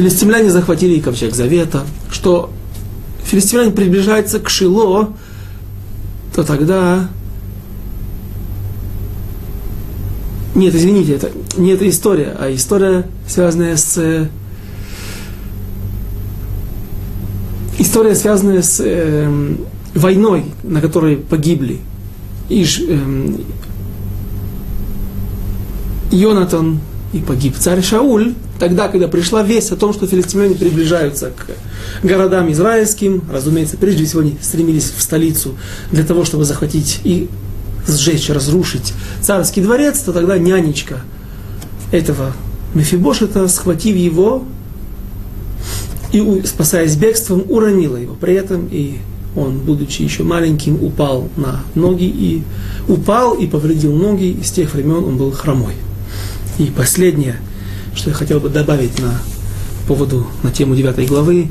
[0.00, 2.50] филистимляне захватили ковчег Завета, что
[3.22, 5.12] филистимляне приближаются к Шило,
[6.34, 7.10] то тогда...
[10.54, 14.28] Нет, извините, это не эта история, а история, связанная с...
[17.78, 19.54] История, связанная с э,
[19.94, 21.80] войной, на которой погибли.
[22.48, 23.28] Иш, э,
[26.10, 26.80] Йонатан
[27.12, 32.52] и погиб царь Шауль, тогда, когда пришла весть о том, что филистимляне приближаются к городам
[32.52, 35.56] израильским, разумеется, прежде всего они стремились в столицу
[35.90, 37.28] для того, чтобы захватить и
[37.88, 38.92] сжечь, разрушить
[39.22, 41.00] царский дворец, то тогда нянечка
[41.90, 42.32] этого
[42.74, 44.44] Мефибошета, схватив его
[46.12, 48.14] и, спасаясь бегством, уронила его.
[48.14, 48.98] При этом и
[49.34, 52.42] он, будучи еще маленьким, упал на ноги и
[52.88, 55.74] упал и повредил ноги, и с тех времен он был хромой.
[56.58, 57.36] И последнее,
[57.94, 59.20] что я хотел бы добавить на
[59.86, 61.50] поводу, на тему 9 главы,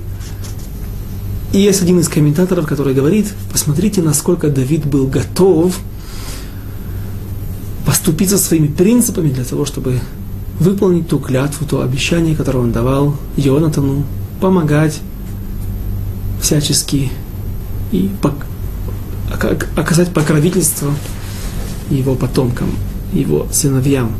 [1.51, 5.79] и есть один из комментаторов, который говорит, посмотрите, насколько Давид был готов
[7.85, 9.99] поступиться своими принципами для того, чтобы
[10.59, 14.05] выполнить ту клятву, то обещание, которое он давал Йонатану,
[14.39, 14.99] помогать
[16.39, 17.09] всячески
[17.91, 18.11] и
[19.75, 20.91] оказать покровительство
[21.89, 22.69] его потомкам,
[23.11, 24.11] его сыновьям.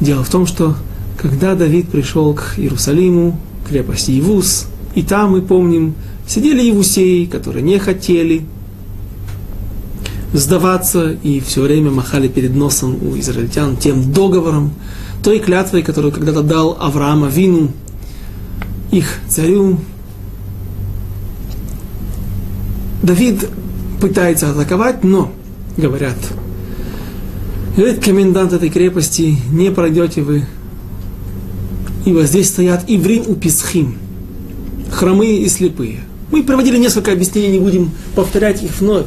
[0.00, 0.76] Дело в том, что
[1.16, 5.94] когда Давид пришел к Иерусалиму, крепости Ивус, и там, мы помним,
[6.26, 8.44] Сидели евусеи, которые не хотели
[10.32, 14.72] сдаваться и все время махали перед носом у израильтян тем договором,
[15.22, 17.70] той клятвой, которую когда-то дал Авраама Вину,
[18.90, 19.78] их царю.
[23.02, 23.48] Давид
[24.00, 25.32] пытается атаковать, но,
[25.76, 26.16] говорят,
[27.76, 30.44] говорит комендант этой крепости, не пройдете вы,
[32.06, 33.98] ибо здесь стоят Иврим у Писхим,
[34.90, 36.00] хромые и слепые.
[36.30, 39.06] Мы проводили несколько объяснений, не будем повторять их вновь.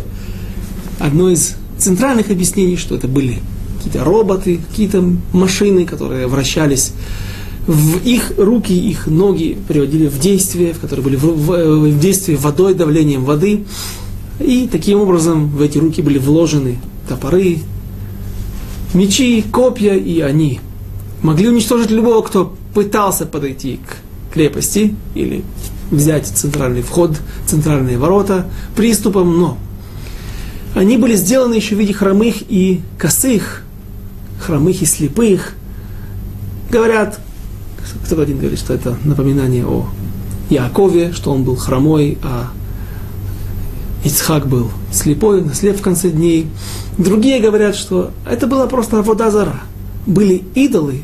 [0.99, 3.39] Одно из центральных объяснений, что это были
[3.77, 6.91] какие-то роботы, какие-то машины, которые вращались
[7.65, 12.35] в их руки, их ноги приводили в действие, в которые были в, в, в действии
[12.35, 13.63] водой, давлением воды.
[14.41, 17.59] И таким образом в эти руки были вложены топоры,
[18.93, 20.59] мечи, копья, и они
[21.21, 25.43] могли уничтожить любого, кто пытался подойти к крепости или
[25.91, 29.57] взять центральный вход, центральные ворота приступом, но
[30.75, 33.63] они были сделаны еще в виде хромых и косых,
[34.39, 35.53] хромых и слепых.
[36.69, 37.19] Говорят,
[38.05, 39.87] кто-то один говорит, что это напоминание о
[40.49, 42.51] Якове, что он был хромой, а
[44.03, 46.47] Ицхак был слепой, наслеп в конце дней.
[46.97, 49.61] Другие говорят, что это была просто вода зара.
[50.05, 51.01] Были идолы,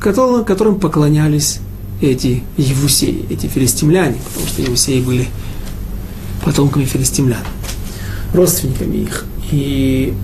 [0.00, 1.60] которым поклонялись
[2.00, 5.28] эти евусеи, эти филистимляне, потому что евусеи были
[6.44, 7.42] потомками филистимлян,
[8.32, 9.24] родственниками их.
[9.52, 10.14] И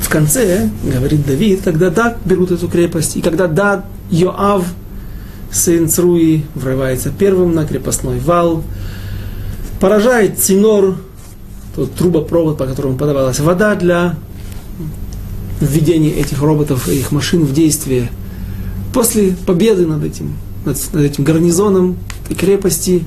[0.00, 4.64] в конце, говорит Давид, когда Дад берут эту крепость, и когда Дад, Йоав,
[5.50, 8.62] сын Цруи, врывается первым на крепостной вал,
[9.80, 10.96] поражает Цинор
[11.74, 14.16] тот трубопровод, по которому подавалась вода для
[15.60, 18.10] введения этих роботов и их машин в действие.
[18.92, 21.96] После победы над этим, над, над этим гарнизоном
[22.28, 23.04] и крепости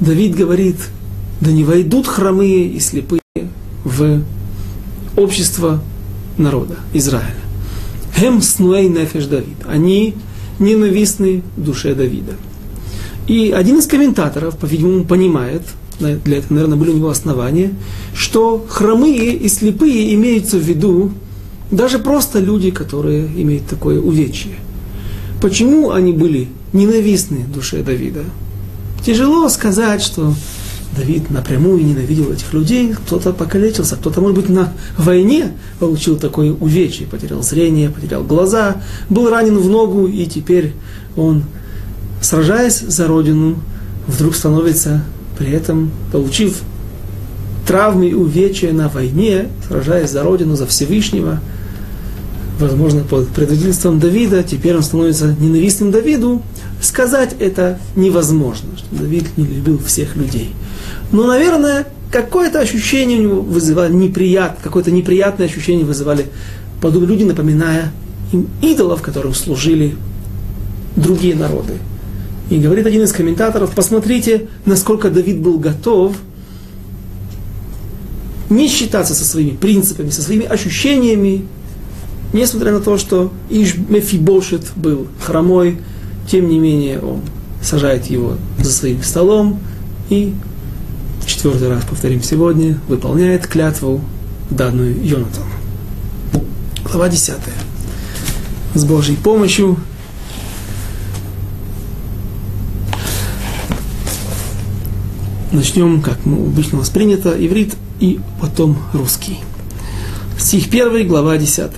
[0.00, 0.76] Давид говорит,
[1.40, 3.20] да не войдут хромые и слепые
[3.84, 4.22] в
[5.16, 5.82] общество
[6.36, 7.34] народа Израиля.
[8.16, 9.56] Хем снуэй нефеш Давид.
[9.66, 10.14] Они
[10.58, 12.32] ненавистны душе Давида.
[13.26, 15.62] И один из комментаторов, по-видимому, понимает,
[15.98, 17.72] для этого, наверное, были у него основания,
[18.14, 21.12] что хромые и слепые имеются в виду
[21.70, 24.56] даже просто люди, которые имеют такое увечье.
[25.44, 28.24] Почему они были ненавистны душе Давида?
[29.04, 30.32] Тяжело сказать, что
[30.96, 37.06] Давид напрямую ненавидел этих людей, кто-то покалечился, кто-то, может быть, на войне получил такое увечье,
[37.06, 38.76] потерял зрение, потерял глаза,
[39.10, 40.72] был ранен в ногу, и теперь
[41.14, 41.44] он,
[42.22, 43.58] сражаясь за родину,
[44.06, 45.04] вдруг становится
[45.36, 46.62] при этом, получив
[47.68, 51.40] травмы и увечья на войне, сражаясь за родину, за Всевышнего,
[52.58, 56.42] возможно, под предводительством Давида, теперь он становится ненавистным Давиду,
[56.80, 60.50] сказать это невозможно, что Давид не любил всех людей–
[61.12, 66.26] но, наверное, какое-то ощущение у него вызывали неприятное, какое-то неприятное ощущение вызывали
[66.80, 67.92] подобные люди, напоминая
[68.32, 69.96] им идолов, которым служили
[70.96, 71.74] другие народы.
[72.50, 76.16] И говорит один из комментаторов, посмотрите, насколько Давид был готов
[78.50, 81.46] не считаться со своими принципами, со своими ощущениями,
[82.34, 85.78] несмотря на то, что Иш Мефибошет был хромой,
[86.30, 87.20] тем не менее он
[87.62, 89.60] сажает его за своим столом
[90.10, 90.34] и
[91.24, 94.02] четвертый раз повторим сегодня, выполняет клятву,
[94.50, 95.46] данную Йонатану.
[96.84, 97.34] Глава 10.
[98.74, 99.78] С Божьей помощью
[105.52, 109.38] начнем, как мы обычно у нас принято, иврит и потом русский.
[110.36, 111.70] Стих 1, глава 10.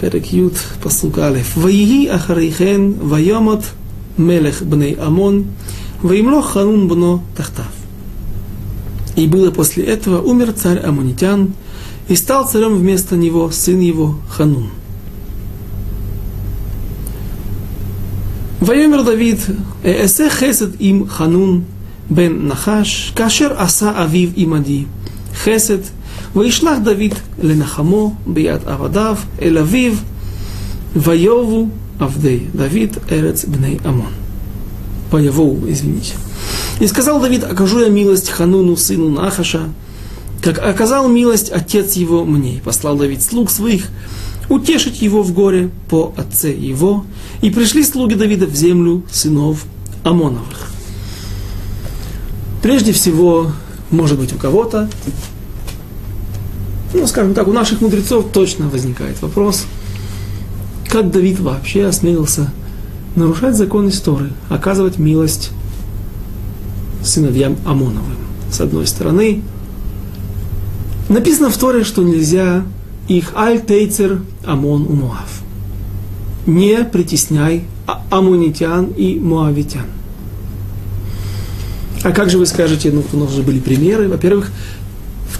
[0.00, 1.56] Перек Ют, послуг Алеф.
[1.56, 3.64] Ваиги ахарейхен вайомот
[4.16, 5.46] мелех бней Амон,
[6.02, 7.70] ваимлох ханун бно тахтав.
[9.16, 11.54] И было после этого, умер царь Амунитян,
[12.08, 14.70] и стал царем вместо него сын его Ханун.
[18.62, 21.62] ויאמר דוד, אעשה חסד עם חנון
[22.10, 24.84] בן נחש, כאשר עשה אביו עמדי
[25.34, 25.78] חסד,
[26.36, 29.92] וישלח דוד לנחמו ביד עבדיו אל אביו,
[30.96, 34.12] ויובו עבדי דוד ארץ בני עמון.
[35.12, 36.14] ויבואו, извините.
[36.80, 39.68] И сказал Давид, окажу я милость Хануну, сыну Нахаша,
[40.42, 42.56] как оказал милость отец его мне.
[42.56, 43.88] И послал Давид слуг своих
[44.48, 47.04] утешить его в горе по отце его.
[47.40, 49.64] И пришли слуги Давида в землю сынов
[50.02, 50.70] Амоновых.
[52.62, 53.52] Прежде всего,
[53.90, 54.90] может быть, у кого-то,
[56.93, 59.65] ну, скажем так, у наших мудрецов точно возникает вопрос,
[60.89, 62.51] как Давид вообще осмелился
[63.15, 65.51] нарушать закон истории, оказывать милость
[67.03, 68.17] сыновьям Амоновым.
[68.51, 69.41] С одной стороны,
[71.09, 72.63] написано в Торе, что нельзя
[73.07, 75.41] их аль-тейцер Амон у Муав.
[76.45, 79.85] Не притесняй а-, амунитян и муавитян.
[82.03, 84.07] А как же вы скажете, ну, у нас же были примеры.
[84.09, 84.51] Во-первых,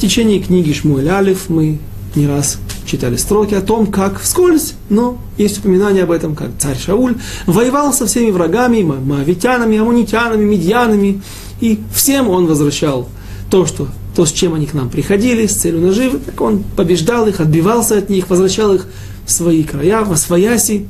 [0.02, 1.78] течение книги Шмуэль Алиф мы
[2.16, 6.78] не раз читали строки о том, как вскользь, но есть упоминание об этом, как царь
[6.78, 11.22] Шауль воевал со всеми врагами, моавитянами, амунитянами, медьянами,
[11.62, 13.10] и всем он возвращал
[13.52, 17.28] то, что, то, с чем они к нам приходили, с целью наживы, так он побеждал
[17.28, 18.88] их, отбивался от них, возвращал их
[19.28, 20.88] в свои края, во свояси.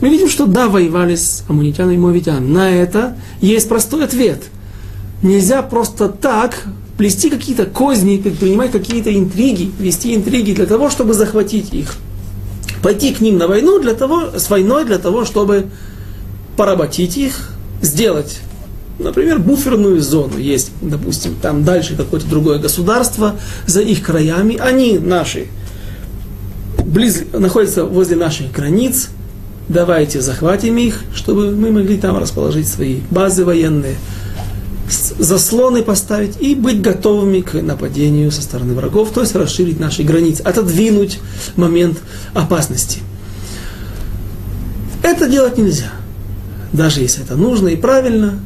[0.00, 2.50] Мы видим, что да, воевали с амунитянами и моавитянами.
[2.50, 4.42] На это есть простой ответ.
[5.22, 6.66] Нельзя просто так
[7.02, 11.96] плести какие-то козни, предпринимать какие-то интриги, вести интриги для того, чтобы захватить их.
[12.80, 15.66] Пойти к ним на войну для того, с войной для того, чтобы
[16.56, 17.50] поработить их,
[17.82, 18.38] сделать
[19.00, 20.38] Например, буферную зону.
[20.38, 23.34] Есть, допустим, там дальше какое-то другое государство,
[23.66, 25.48] за их краями, они наши,
[26.84, 29.08] близ, находятся возле наших границ,
[29.68, 33.96] давайте захватим их, чтобы мы могли там расположить свои базы военные,
[34.88, 40.42] заслоны поставить и быть готовыми к нападению со стороны врагов, то есть расширить наши границы,
[40.42, 41.20] отодвинуть
[41.56, 41.98] момент
[42.34, 43.00] опасности.
[45.02, 45.92] Это делать нельзя.
[46.72, 48.38] Даже если это нужно и правильно,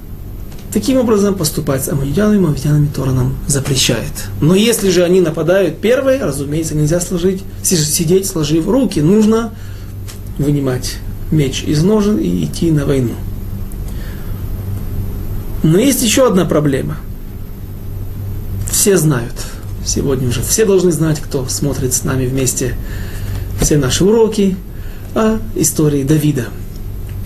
[0.77, 4.13] Таким образом поступать с амунитянами, мавитянами Тора нам запрещает.
[4.43, 9.01] Но если же они нападают первые, разумеется, нельзя сложить, сидеть, сложив руки.
[9.01, 9.55] Нужно
[10.37, 10.97] вынимать
[11.31, 13.15] меч из ножен и идти на войну.
[15.67, 16.97] Но есть еще одна проблема.
[18.71, 19.35] Все знают,
[19.85, 22.75] Сегодня уже все должны знать, кто смотрит с нами вместе
[23.61, 24.57] все наши уроки
[25.15, 26.47] о истории Давида.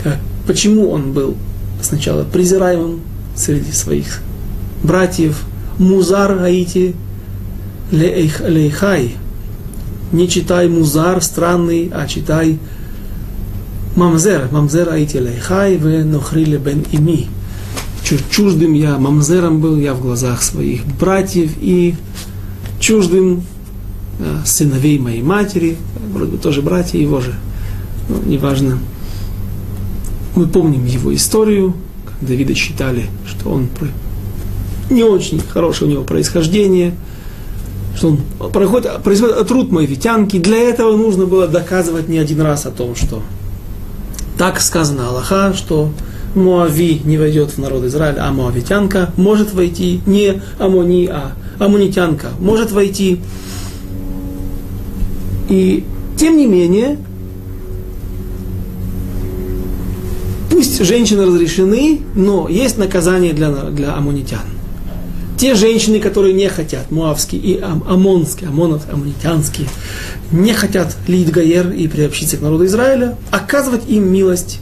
[0.03, 1.37] Как, почему он был
[1.83, 3.01] сначала презираемым
[3.35, 4.21] среди своих
[4.83, 5.43] братьев,
[5.79, 6.95] Музар Аити
[7.93, 9.17] Лейхай.
[10.13, 12.59] Не читай Музар странный, а читай
[13.97, 14.49] Мамзер.
[14.51, 17.29] Мамзер Аити Лейхай в Нохриле бен Ими.
[18.31, 21.95] Чуждым я, мамзером был я в глазах своих братьев и
[22.81, 23.43] чуждым
[24.19, 25.77] да, сыновей моей матери,
[26.13, 27.35] вроде бы тоже братья его же,
[28.09, 28.79] но неважно.
[30.35, 33.69] Мы помним его историю, как Давида считали, что он
[34.91, 36.95] не очень хорошее у него происхождение,
[37.97, 40.39] что он проходит, производит труд моевитянки.
[40.39, 43.23] Для этого нужно было доказывать не один раз о том, что
[44.37, 45.91] так сказано Аллаха, что
[46.35, 52.71] Моави не войдет в народ Израиля, а Моавитянка может войти, не Амони, а Амунитянка может
[52.71, 53.21] войти.
[55.49, 55.85] И
[56.17, 56.99] тем не менее,
[60.51, 64.41] пусть женщины разрешены, но есть наказание для, для амунитян.
[65.39, 69.69] Те женщины, которые не хотят, муавские и ам, амонские, амонов, амунитянские,
[70.31, 74.61] не хотят лить гаер и приобщиться к народу Израиля, оказывать им милость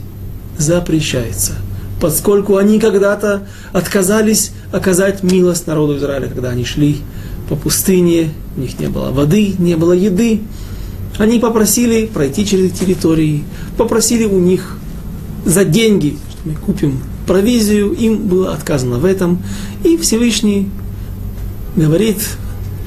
[0.59, 1.53] запрещается,
[1.99, 6.97] поскольку они когда-то отказались оказать милость народу Израиля, когда они шли
[7.49, 10.41] по пустыне, у них не было воды, не было еды,
[11.17, 13.43] они попросили пройти через территории,
[13.77, 14.77] попросили у них
[15.45, 19.41] за деньги, что мы купим провизию, им было отказано в этом.
[19.83, 20.69] И Всевышний
[21.75, 22.17] говорит,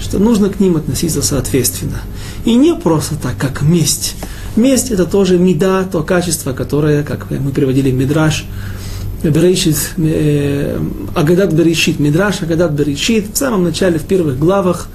[0.01, 2.01] что нужно к ним относиться соответственно.
[2.45, 4.17] И не просто так, как месть.
[4.57, 8.45] Месть это тоже меда, то качество, которое, как мы приводили в Мидраш,
[9.23, 10.79] Берешит, э,
[11.15, 14.89] Агадат Берешит, Мидраш Агадат Берешит, в самом начале, в первых главах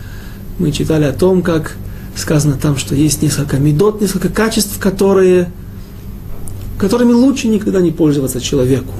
[0.59, 1.75] мы читали о том, как
[2.15, 5.49] сказано там, что есть несколько медот, несколько качеств, которые,
[6.77, 8.93] которыми лучше никогда не пользоваться человеку.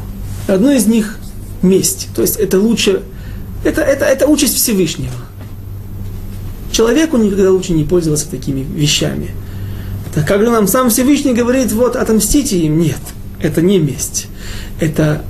[0.48, 1.18] Одно из них–
[1.62, 2.10] месть.
[2.16, 3.02] То есть это лучше,
[3.64, 5.12] это, это, это участь Всевышнего.
[6.72, 9.32] Человеку никогда лучше не пользоваться такими вещами.
[10.18, 12.98] Так как же нам сам Всевышний говорит, вот отомстите им, нет,
[13.40, 14.26] это не месть.
[14.80, 15.22] Это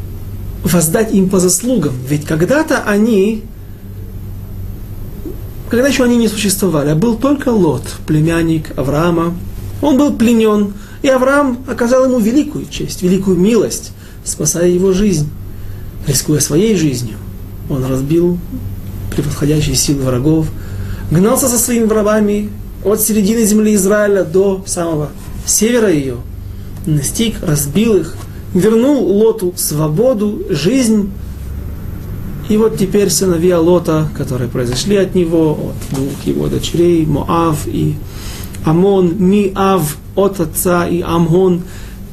[0.64, 1.92] воздать им по заслугам.
[2.08, 3.44] Ведь когда-то они,
[5.70, 9.36] когда еще они не существовали, а был только Лот, племянник Авраама,
[9.82, 13.92] он был пленен, и Авраам оказал ему великую честь, великую милость
[14.24, 15.30] спасая его жизнь,
[16.08, 17.18] рискуя своей жизнью.
[17.70, 18.40] Он разбил
[19.14, 20.48] превосходящие силы врагов,
[21.12, 22.52] гнался со своими врагами
[22.88, 25.10] от середины земли Израиля до самого
[25.46, 26.18] севера ее,
[26.86, 28.16] настиг, разбил их,
[28.54, 31.12] вернул Лоту свободу, жизнь.
[32.50, 37.96] И вот теперь сыновья Лота, которые произошли от него, от двух его дочерей, Моав и
[38.64, 41.64] Амон, Миав от отца и Амон,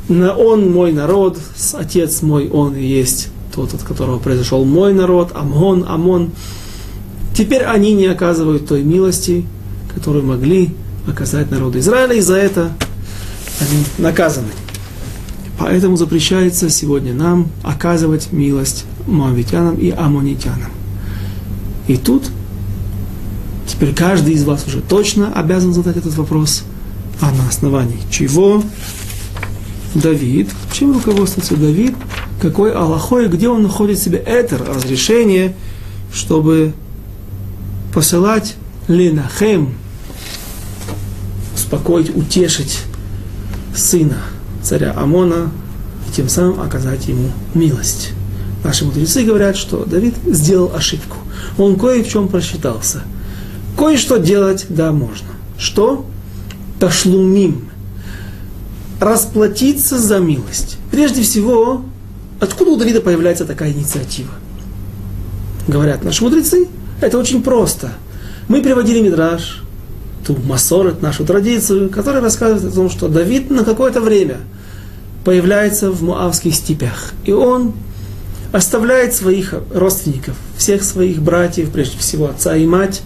[0.08, 1.38] он мой народ,
[1.72, 6.32] отец мой, он и есть тот, от которого произошел мой народ, Амон, Амон.
[7.34, 9.46] Теперь они не оказывают той милости,
[9.94, 10.74] которую могли
[11.06, 12.72] оказать народу Израиля, и за это
[13.60, 14.48] они наказаны.
[15.58, 20.70] Поэтому запрещается сегодня нам оказывать милость моавитянам и амонитянам.
[21.86, 22.24] И тут
[23.66, 26.64] теперь каждый из вас уже точно обязан задать этот вопрос,
[27.20, 28.62] а на основании чего?
[29.94, 31.94] Давид, чем руководствуется Давид,
[32.42, 35.54] какой Аллахой, где он находит себе это разрешение,
[36.12, 36.72] чтобы
[37.92, 38.56] посылать
[38.88, 39.74] Ленахем,
[41.64, 42.82] успокоить, утешить
[43.74, 44.18] сына
[44.62, 45.50] царя Амона
[46.08, 48.10] и тем самым оказать ему милость.
[48.62, 51.16] Наши мудрецы говорят, что Давид сделал ошибку.
[51.58, 53.02] Он кое в чем просчитался.
[53.76, 55.28] Кое-что делать, да, можно.
[55.58, 56.06] Что?
[56.78, 57.68] Ташлумим
[59.00, 60.78] расплатиться за милость.
[60.90, 61.84] Прежде всего,
[62.40, 64.30] откуда у Давида появляется такая инициатива?
[65.66, 66.68] Говорят наши мудрецы,
[67.00, 67.92] это очень просто.
[68.48, 69.63] Мы приводили Мидраш,
[70.26, 74.38] ту Масорет, нашу традицию, которая рассказывает о том, что Давид на какое-то время
[75.24, 77.12] появляется в Муавских степях.
[77.24, 77.74] И он
[78.52, 83.02] оставляет своих родственников, всех своих братьев, прежде всего отца и мать,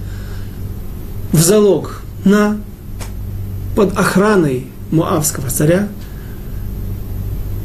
[1.32, 2.58] в залог на
[3.74, 5.88] под охраной Моавского царя.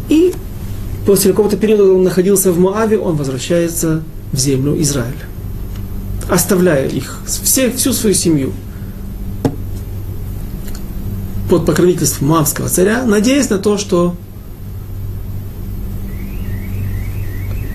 [0.09, 0.33] И
[1.05, 5.25] после какого-то периода он находился в Моаве, он возвращается в землю Израиля,
[6.29, 8.53] оставляя их, всех, всю свою семью
[11.53, 14.15] под покровительством Моавского царя, надеясь на то, что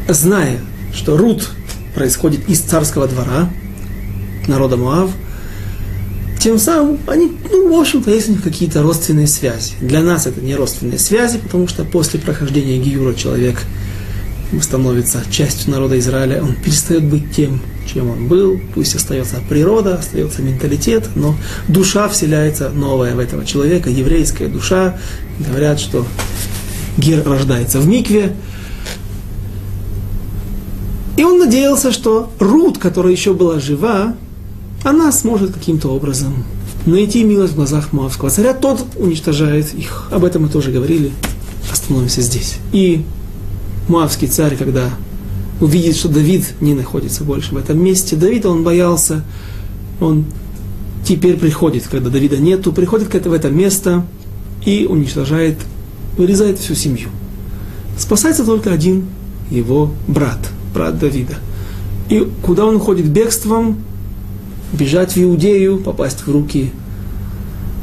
[0.09, 0.59] зная,
[0.93, 1.49] что Рут
[1.95, 3.49] происходит из царского двора,
[4.49, 5.13] народа Муав.
[6.41, 9.75] Тем самым они, ну, в общем-то, есть у них какие-то родственные связи.
[9.81, 13.63] Для нас это не родственные связи, потому что после прохождения Гиюра человек
[14.61, 20.43] становится частью народа Израиля, он перестает быть тем, чем он был, пусть остается природа, остается
[20.43, 21.35] менталитет, но
[21.67, 24.99] душа вселяется новая в этого человека, еврейская душа.
[25.39, 26.07] Говорят, что
[26.97, 28.35] Гер рождается в Микве,
[31.17, 34.15] и он надеялся, что Рут, которая еще была жива,
[34.85, 36.45] она сможет каким-то образом
[36.87, 38.55] найти милость в глазах Моавского царя.
[38.55, 40.07] Тот уничтожает их.
[40.13, 41.11] Об этом мы тоже говорили.
[41.73, 42.59] Остановимся здесь.
[42.73, 43.05] И
[43.89, 44.91] Моавский царь, когда
[45.61, 49.25] увидит, что Давид не находится больше в этом месте, Давид, он боялся,
[50.01, 50.27] он
[51.05, 54.05] теперь приходит, когда Давида нету, приходит в это место
[54.65, 55.59] и уничтожает,
[56.17, 57.09] вырезает всю семью.
[57.97, 59.07] Спасается только один
[59.51, 60.39] его брат–
[60.75, 61.37] брат Давида.
[62.09, 63.79] И куда он уходит бегством?
[64.73, 66.71] Бежать в Иудею, попасть в руки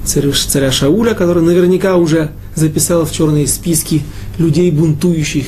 [0.05, 4.03] царя, царя Шауля, который наверняка уже записал в черные списки
[4.37, 5.47] людей, бунтующих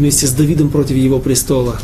[0.00, 1.76] вместе с Давидом против его престола.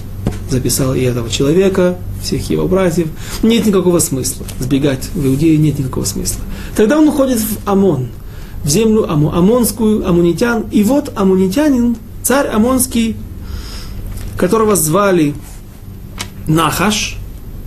[0.51, 3.09] Записал и этого человека, всех его братьев.
[3.43, 4.47] Нет никакого смысла.
[4.59, 6.41] Сбегать в Иудею нет никакого смысла.
[6.75, 8.09] Тогда он уходит в Амон,
[8.65, 10.65] в землю Аму, Амонскую, Амунитян.
[10.73, 13.17] И вот Амунитянин, царь Амонский,
[14.39, 15.35] которого звали
[16.47, 17.17] Нахаш,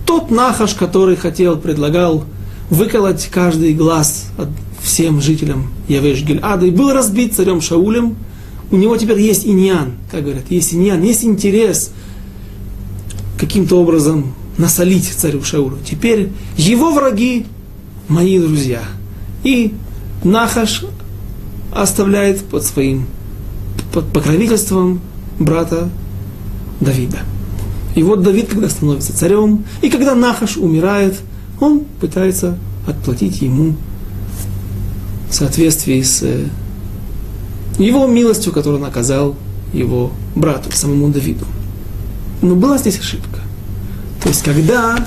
[0.07, 2.23] тот Нахаш, который хотел, предлагал
[2.71, 4.27] выколоть каждый глаз
[4.81, 8.15] всем жителям Явеш Гильада, и был разбит царем Шаулем,
[8.71, 11.91] у него теперь есть иньян, как говорят, есть иньян, есть интерес
[13.37, 15.77] каким-то образом насолить царю Шаулю.
[15.83, 17.45] Теперь его враги
[18.09, 18.81] мои друзья.
[19.43, 19.73] И
[20.23, 20.83] Нахаш
[21.71, 23.05] оставляет под своим
[23.93, 25.01] под покровительством
[25.39, 25.89] брата
[26.81, 27.19] Давида.
[27.95, 31.19] И вот Давид, когда становится царем, и когда Нахаш умирает,
[31.59, 32.57] он пытается
[32.87, 33.75] отплатить ему
[35.29, 36.45] в соответствии с э,
[37.79, 39.35] его милостью, которую он оказал
[39.73, 41.45] его брату, самому Давиду.
[42.41, 43.39] Но была здесь ошибка.
[44.21, 45.05] То есть, когда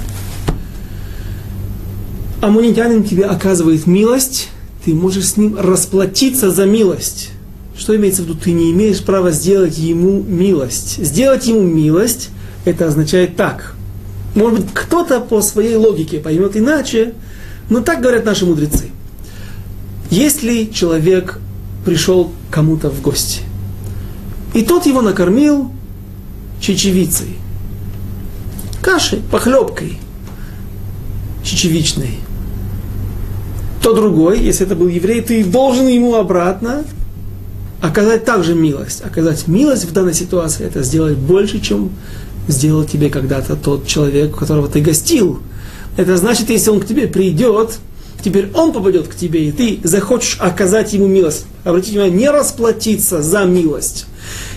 [2.41, 4.49] амунитянин тебе оказывает милость,
[4.85, 7.31] ты можешь с ним расплатиться за милость.
[7.77, 8.39] Что имеется в виду?
[8.39, 11.05] Ты не имеешь права сделать ему милость.
[11.05, 12.31] Сделать ему милость,
[12.65, 13.75] это означает так.
[14.35, 17.15] Может быть, кто-то по своей логике поймет иначе,
[17.71, 18.91] но так говорят наши мудрецы.
[20.11, 21.39] Если человек
[21.85, 23.43] пришел кому-то в гости,
[24.55, 25.71] и тот его накормил
[26.61, 27.37] чечевицей,
[28.81, 29.99] кашей, похлебкой
[31.43, 32.19] чечевичной,
[33.83, 36.85] то другой, если это был еврей, ты должен ему обратно
[37.81, 39.03] оказать также милость.
[39.05, 41.91] Оказать милость в данной ситуации– это сделать больше, чем
[42.47, 45.41] сделал тебе когда-то тот человек, которого ты гостил.
[45.97, 47.79] Это значит, если он к тебе придет,
[48.23, 51.47] теперь он попадет к тебе, и ты захочешь оказать ему милость.
[51.65, 54.07] Обратите внимание, не расплатиться за милость.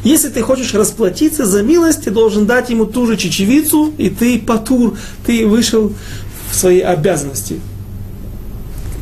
[0.04, 4.40] Если ты хочешь расплатиться за милость, ты должен дать ему ту же чечевицу, и ты
[4.40, 5.94] потур, ты вышел
[6.52, 7.60] в свои обязанности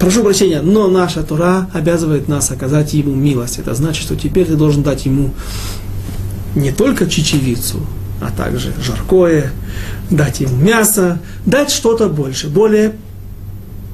[0.03, 3.57] прошу прощения, но наша Тура обязывает нас оказать ему милость.
[3.59, 5.33] Это значит, что теперь ты должен дать ему
[6.55, 7.79] не только чечевицу,
[8.21, 9.51] а также жаркое,
[10.09, 12.95] дать ему мясо, дать что-то больше, более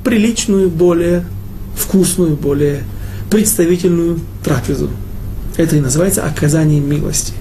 [0.04, 1.26] приличную, более
[1.76, 2.84] вкусную, более
[3.30, 4.90] представительную трапезу.
[5.58, 7.34] Это и называется оказание милости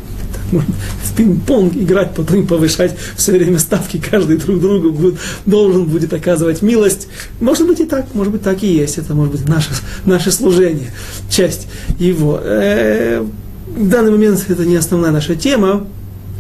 [0.53, 6.13] можно в пинг-понг играть, потом повышать все время ставки, каждый друг другу будет, должен будет
[6.13, 7.09] оказывать милость.
[7.41, 8.99] Может быть и так, может быть так и есть.
[8.99, 9.71] Это может быть наше,
[10.05, 10.93] наше служение,
[11.31, 12.41] часть его.
[12.43, 13.25] Э,
[13.67, 15.87] в данный момент это не основная наша тема,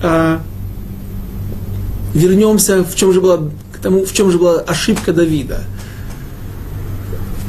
[0.02, 0.42] а
[2.14, 5.60] вернемся, в чем же была, к тому, в чем же была ошибка Давида.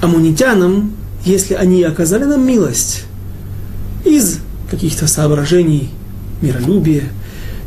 [0.01, 0.93] Амунитянам,
[1.25, 3.03] если они оказали нам милость
[4.05, 4.39] из
[4.71, 5.89] каких-то соображений
[6.41, 7.03] миролюбия,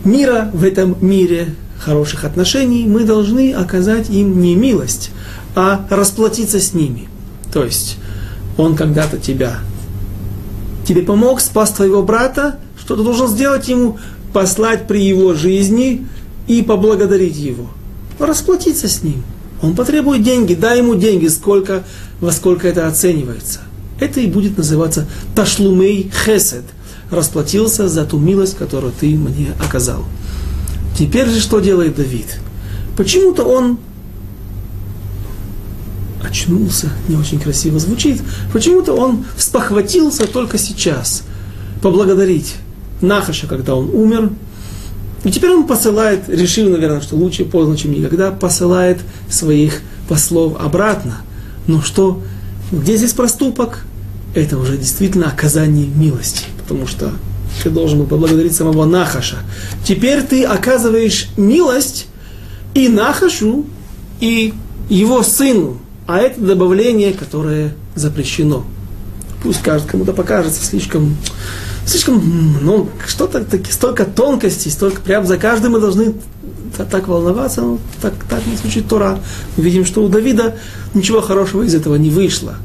[0.05, 5.11] мира в этом мире, хороших отношений, мы должны оказать им не милость,
[5.55, 7.09] а расплатиться с ними.
[7.53, 7.99] То есть,
[8.57, 9.59] он когда-то тебя,
[10.87, 13.99] тебе помог, спас твоего брата, что ты должен сделать ему?
[14.33, 16.07] Послать при его жизни
[16.47, 17.69] и поблагодарить его.
[18.19, 19.23] Расплатиться с ним.
[19.61, 21.85] Он потребует деньги, дай ему деньги, сколько,
[22.23, 23.61] во сколько это оценивается.
[24.01, 26.65] Это и будет называться ташлумей хесед–
[27.13, 30.05] расплатился за ту милость, которую ты мне оказал.
[30.99, 32.41] Теперь же что делает Давид?
[32.97, 33.79] Почему-то он
[36.23, 38.21] очнулся, не очень красиво звучит,
[38.53, 41.25] почему-то он спохватился только сейчас
[41.83, 42.55] поблагодарить
[43.01, 44.31] Нахаша, когда он умер,
[45.25, 48.99] И теперь он посылает, решил, наверное, что лучше поздно, чем никогда, посылает
[49.29, 51.19] своих послов обратно.
[51.67, 52.23] Но что,
[52.71, 53.85] где здесь проступок?
[54.35, 57.13] Это уже действительно оказание милости, потому что
[57.63, 59.39] ты должен был поблагодарить самого Нахаша.
[59.85, 62.07] Теперь ты оказываешь милость
[62.75, 63.67] и Нахашу,
[64.21, 64.55] и
[64.89, 65.79] его сыну.
[66.07, 68.65] А это добавление, которое запрещено.
[69.43, 71.17] Пусть кажется, кому-то покажется слишком
[71.85, 76.15] слишком, ну, что-то, столько тонкостей, столько, прям за каждым мы должны
[76.77, 79.19] так волноваться, ну, так, так не звучит Тора.
[79.57, 80.57] Мы видим, что у Давида
[80.95, 82.57] ничего хорошего из этого не вышло.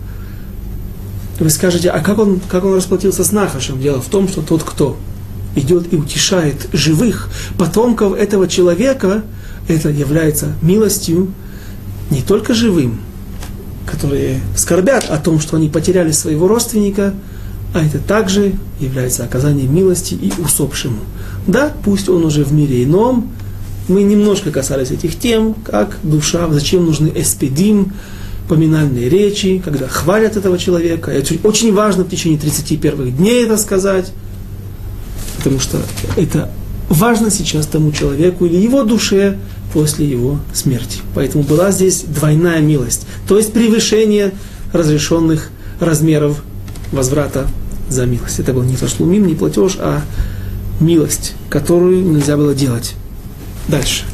[1.39, 3.79] Вы скажете, а как он, как он расплатился с Нахашем?
[3.79, 4.97] Дело в том, что тот, кто
[5.55, 9.23] идет и утешает живых потомков этого человека,
[9.67, 11.31] это является милостью
[12.09, 13.01] не только живым,
[13.85, 17.13] которые скорбят о том, что они потеряли своего родственника,
[17.73, 20.99] а это также является оказанием милости и усопшему.
[21.45, 23.31] Да, пусть он уже в мире ином,
[23.87, 27.93] мы немножко касались этих тем, как душа, зачем нужны эспедим,
[28.47, 31.11] поминальные речи, когда хвалят этого человека.
[31.11, 34.11] Это очень важно в течение 31 дней это сказать,
[35.37, 35.81] потому что
[36.15, 36.49] это
[36.89, 39.37] важно сейчас тому человеку или его душе
[39.73, 40.99] после его смерти.
[41.13, 44.31] Поэтому была здесь двойная милость, то есть превышение
[44.71, 46.43] разрешенных размеров
[46.91, 47.47] возврата
[47.89, 48.39] за милость.
[48.39, 50.01] Это был не ташлумим, не платеж, а
[50.79, 52.95] милость, которую нельзя было делать.
[53.68, 54.04] Дальше.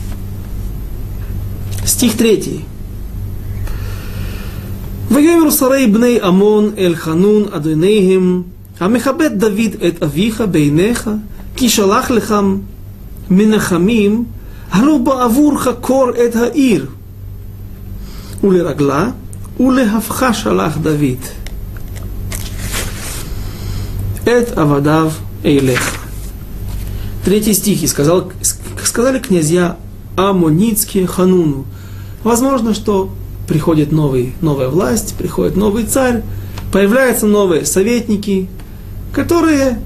[1.84, 2.64] Стих третий.
[5.10, 8.42] ויאמר שרי בני עמון אל חנון אדוניהם,
[8.80, 11.10] המכבד דוד את אביך בעיניך,
[11.56, 12.34] כי שלח לך
[13.30, 14.24] מנחמים,
[14.70, 16.86] הלא בעבורך קור את העיר.
[18.44, 19.10] ולרגלה,
[19.60, 21.22] ולהפכה שלח דוד.
[24.26, 25.94] Эт Авадав Эйлех.
[27.24, 27.82] Третий стих.
[27.82, 28.30] И сказал,
[28.93, 29.77] сказали князья
[30.17, 31.65] Амоницкие Хануну.
[32.23, 33.09] Возможно, что
[33.47, 36.21] приходит новый, новая власть, приходит новый царь,
[36.71, 38.47] появляются новые советники,
[39.11, 39.79] которые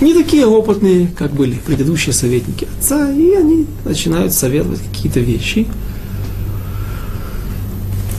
[0.00, 5.68] не такие опытные, как были предыдущие советники отца, и они начинают советовать какие-то вещи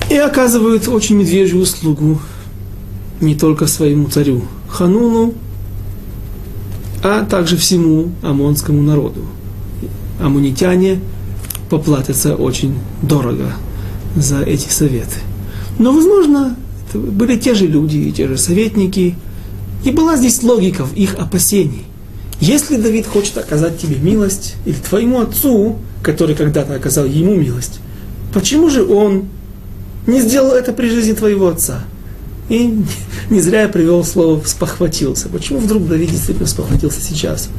[0.09, 2.21] и оказывают очень медвежью услугу
[3.19, 5.33] не только своему царю Хануну,
[7.03, 9.21] а также всему амонскому народу.
[10.19, 10.99] Амунитяне
[11.69, 13.53] поплатятся очень дорого
[14.15, 15.17] за эти советы.
[15.79, 16.55] Но, возможно,
[16.93, 19.15] были те же люди и те же советники,
[19.83, 21.85] и была здесь логика в их опасений.
[22.39, 27.79] Если Давид хочет оказать тебе милость, или твоему отцу, который когда-то оказал ему милость,
[28.33, 29.25] почему же он
[30.07, 31.83] не сделал это при жизни твоего отца?
[32.51, 32.83] И
[33.29, 35.29] не зря я привел слово «спохватился».
[35.29, 37.49] Почему вдруг Давид действительно спохватился сейчас?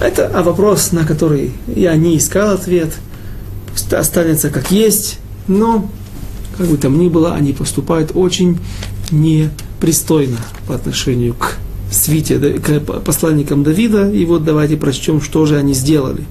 [0.00, 2.92] Это а вопрос, на который я не искал ответ.
[3.92, 5.88] Останется как есть, но,
[6.58, 8.58] как бы там ни было, они поступают очень
[9.12, 11.54] непристойно по отношению к
[11.92, 14.10] свите, к посланникам Давида.
[14.10, 16.24] И вот давайте прочтем, что же они сделали.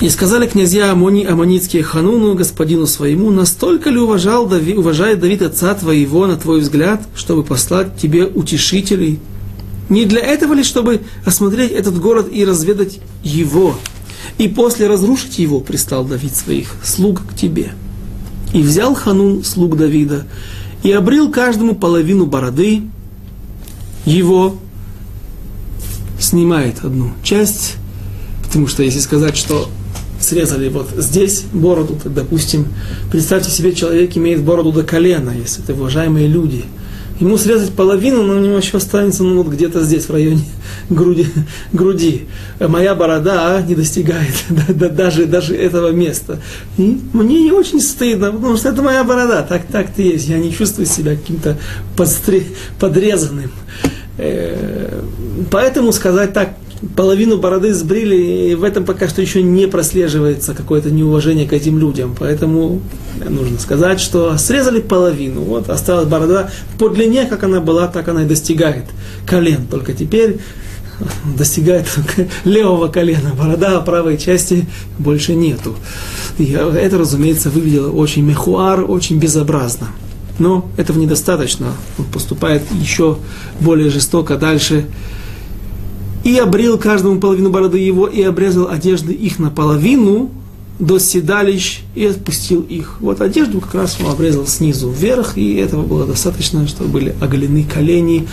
[0.00, 5.74] И сказали князья Амони, Амонитские Хануну, господину своему, настолько ли уважал Дави, уважает Давид отца
[5.74, 9.18] твоего, на твой взгляд, чтобы послать тебе утешителей?
[9.88, 13.74] Не для этого ли, чтобы осмотреть этот город и разведать его?
[14.36, 17.72] И после разрушить его пристал Давид своих слуг к тебе.
[18.54, 20.26] И взял Ханун слуг Давида,
[20.84, 22.82] и обрил каждому половину бороды,
[24.04, 24.56] его
[26.20, 27.74] снимает одну часть,
[28.44, 29.68] потому что если сказать, что
[30.28, 32.66] срезали вот здесь бороду, то, допустим,
[33.10, 36.64] представьте себе, человек имеет бороду до колена, если это уважаемые люди.
[37.18, 40.42] Ему срезать половину, но у него еще останется ну, вот где-то здесь, в районе
[40.90, 41.26] груди.
[41.72, 42.28] груди.
[42.60, 44.34] Моя борода а, не достигает
[44.68, 46.38] даже, даже этого места.
[46.76, 50.28] И мне не очень стыдно, потому что это моя борода, так так-то есть.
[50.28, 51.58] Я не чувствую себя каким-то
[52.78, 53.50] подрезанным.
[54.18, 55.02] Э,
[55.50, 56.50] поэтому сказать так,
[56.96, 61.78] половину бороды сбрили, и в этом пока что еще не прослеживается какое-то неуважение к этим
[61.78, 62.14] людям.
[62.18, 62.80] Поэтому
[63.28, 68.22] нужно сказать, что срезали половину, вот осталась борода по длине, как она была, так она
[68.22, 68.84] и достигает
[69.26, 69.66] колен.
[69.66, 70.38] Только теперь
[71.36, 71.86] достигает
[72.44, 74.66] левого колена, борода правой части
[74.98, 75.74] больше нету.
[76.38, 79.88] И это, разумеется, выглядело очень мехуар, очень безобразно.
[80.38, 81.72] Но этого недостаточно.
[81.98, 83.18] Он поступает еще
[83.60, 84.86] более жестоко дальше
[86.28, 90.30] и обрел каждому половину бороды его, и обрезал одежды их наполовину
[90.78, 92.96] до седалищ, и отпустил их.
[93.00, 97.64] Вот одежду как раз он обрезал снизу вверх, и этого было достаточно, чтобы были оголены
[97.64, 98.28] колени,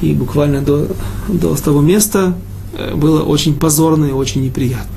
[0.00, 0.88] и буквально до,
[1.28, 2.34] до того места
[2.72, 4.96] э, было очень позорно и очень неприятно.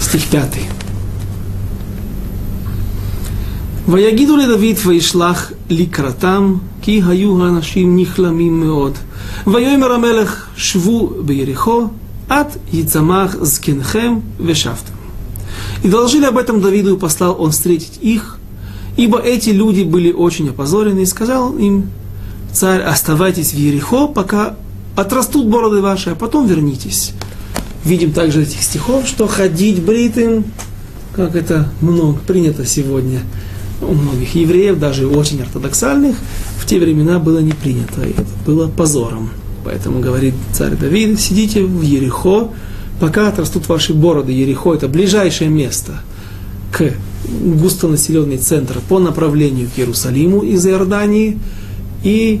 [0.00, 0.62] Стих пятый.
[3.86, 8.97] Ваягиду ли Давид вайшлах ликратам כי היו האנשים נכלמים מאוד.
[9.47, 11.87] ויאמר המלך, שבו ביריחו,
[12.29, 14.95] עד יצמח זקנכם ושבתם.
[15.83, 18.37] И доложили об этом Давиду, и послал он встретить их,
[18.97, 21.91] ибо эти люди были очень опозорены, и сказал им,
[22.51, 24.55] царь, оставайтесь в Ерехо, пока
[24.95, 27.13] отрастут бороды ваши, а потом вернитесь.
[27.85, 30.45] Видим также этих стихов, что ходить бритым,
[31.13, 33.31] как это много принято сегодня –
[33.81, 36.15] у многих евреев, даже очень ортодоксальных,
[36.48, 38.02] в те времена было не принято.
[38.02, 39.30] И это было позором.
[39.64, 42.50] Поэтому говорит царь Давид, сидите в Ерехо,
[43.00, 44.30] пока отрастут ваши бороды.
[44.30, 46.00] Ерехо– это ближайшее место
[46.70, 46.92] к
[47.28, 51.38] густонаселенный центр по направлению к Иерусалиму из Иордании.
[52.04, 52.40] И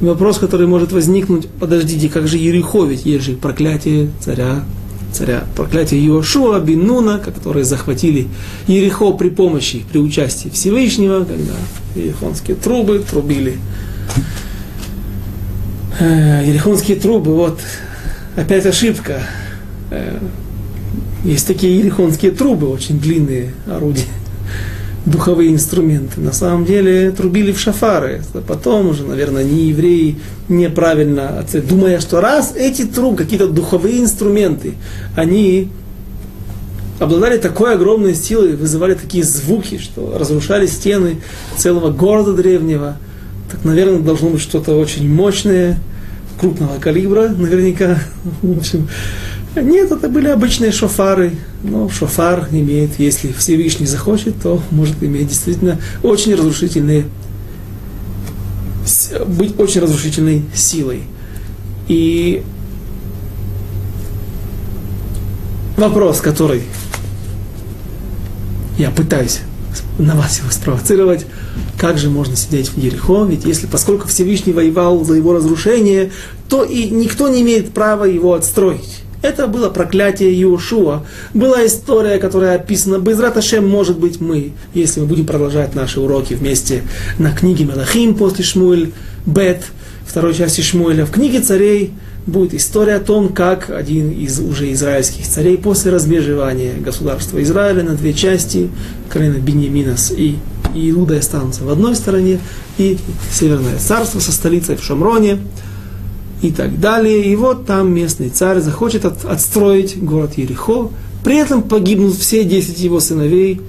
[0.00, 4.64] вопрос, который может возникнуть, подождите, как же Ерехо, ведь есть же проклятие царя
[5.12, 8.28] царя, проклятие Иошуа, Бинуна, которые захватили
[8.66, 11.54] Ерехо при помощи, при участии Всевышнего, когда
[11.94, 13.58] ерехонские трубы трубили.
[16.00, 17.60] Э, ерехонские трубы, вот,
[18.36, 19.20] опять ошибка.
[19.90, 20.18] Э,
[21.24, 24.06] есть такие ерехонские трубы, очень длинные орудия
[25.04, 26.20] духовые инструменты.
[26.20, 28.22] На самом деле трубили в шафары.
[28.46, 34.74] Потом уже, наверное, не евреи неправильно, думая, что раз эти трубы, какие-то духовые инструменты,
[35.16, 35.70] они
[37.00, 41.16] обладали такой огромной силой, вызывали такие звуки, что разрушали стены
[41.56, 42.96] целого города древнего.
[43.50, 45.78] Так, наверное, должно быть что-то очень мощное,
[46.40, 47.98] крупного калибра, наверняка.
[48.42, 48.88] В общем,
[49.60, 51.34] нет, это были обычные шофары.
[51.62, 57.06] Но шофар имеет, если Всевышний захочет, то может иметь действительно очень разрушительные,
[59.26, 61.02] быть очень разрушительной силой.
[61.88, 62.42] И
[65.76, 66.62] вопрос, который
[68.78, 69.40] я пытаюсь
[69.98, 71.26] на вас его спровоцировать,
[71.78, 76.10] как же можно сидеть в Ерехо, ведь если, поскольку Всевышний воевал за его разрушение,
[76.48, 79.02] то и никто не имеет права его отстроить.
[79.22, 81.04] Это было проклятие Иошуа.
[81.32, 82.98] Была история, которая описана.
[82.98, 86.82] Безрат Ашем, может быть, мы, если мы будем продолжать наши уроки вместе
[87.18, 88.92] на книге Мелахим после Шмуэль,
[89.24, 89.62] Бет,
[90.04, 91.92] второй части Шмуэля, в книге царей
[92.26, 97.94] будет история о том, как один из уже израильских царей после размежевания государства Израиля на
[97.94, 98.70] две части,
[99.08, 100.36] колено Беньяминас и
[100.74, 102.38] Иуда останутся в одной стороне,
[102.78, 102.98] и
[103.30, 105.38] Северное царство со столицей в Шамроне,
[106.42, 107.24] и так далее.
[107.24, 110.90] И вот там местный царь захочет от, отстроить город Ерехо,
[111.24, 113.60] при этом погибнут все десять его сыновей,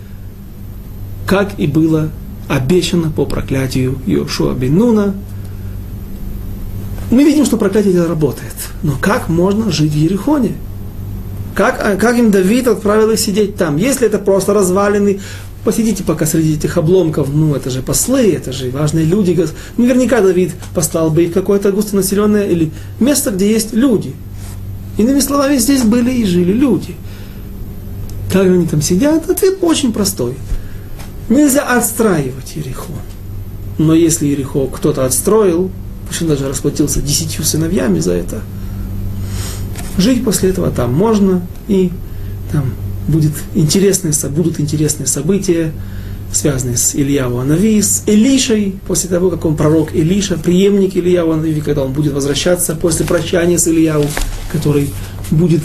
[1.26, 2.10] как и было
[2.50, 5.16] обещано по проклятию Йошуа бен Нуна.
[7.12, 8.56] Мы видим, что проклятие работает.
[8.82, 10.54] Но как можно жить в Ерехоне?
[11.54, 13.78] Как, а, как им Давид отправил их сидеть там?
[13.78, 15.20] Если это просто развалины,
[15.64, 19.48] посидите пока среди этих обломков, ну это же послы, это же важные люди.
[19.78, 24.14] Наверняка Давид послал бы их в какое-то густонаселенное или место, где есть люди.
[24.98, 26.96] Иными словами, здесь были и жили люди.
[28.32, 29.30] Как они там сидят?
[29.30, 30.36] Ответ очень простой.
[31.30, 32.96] Нельзя отстраивать Ерихон.
[33.78, 35.72] Но если Ерехо кто-то отстроил,
[36.10, 38.42] причем даже расплатился десятью сыновьями за это,
[39.98, 41.92] жить после этого там можно, и
[42.52, 42.66] там
[43.08, 45.72] будет интересные, будут интересные события,
[46.32, 51.62] связанные с Ильяву Анави, с Илишей, после того, как он пророк Илиша, преемник Ильяву Анави,
[51.62, 54.06] когда он будет возвращаться после прощания с Ильяву,
[54.52, 54.90] который
[55.32, 55.62] будет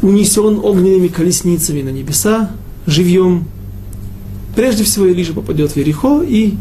[0.00, 2.50] унесен огненными колесницами на небеса,
[2.86, 3.46] живьем.
[4.56, 6.54] Прежде всего Илиша попадет в Ерехо, и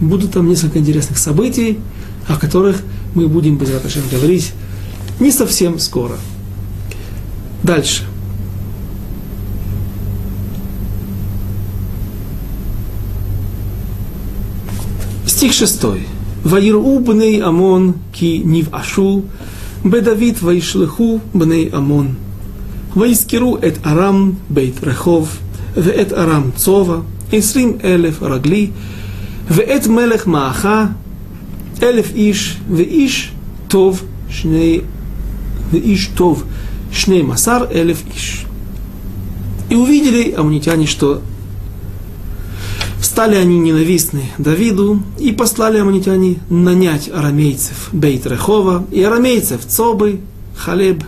[0.00, 1.78] будут там несколько интересных событий,
[2.28, 2.82] о которых
[3.14, 3.68] мы будем, без
[4.12, 4.52] говорить
[5.18, 6.16] не совсем скоро.
[7.62, 8.04] Дальше.
[15.35, 16.07] Стих шестой.
[16.43, 19.23] Ваиру бней Амон ки нив ашу,
[19.83, 22.15] бедавид ваишлеху бней Амон.
[22.97, 25.37] ויזכרו את ארם בית רחוב,
[25.77, 26.97] ואת ארם צובה,
[27.31, 28.69] עשרים אלף רגלי,
[29.49, 30.85] ואת מלך מעכה,
[31.83, 33.31] אלף איש, ואיש
[33.67, 34.79] טוב, שני,
[35.71, 36.43] ואיש טוב,
[36.91, 38.45] שנים עשר אלף איש.
[39.69, 41.21] И увидели амунитяне, что
[43.16, 50.20] Стали они ненавистны Давиду, и послали аммонитяне нанять арамейцев Бейт Рехова и арамейцев Цобы,
[50.54, 51.02] Халеб,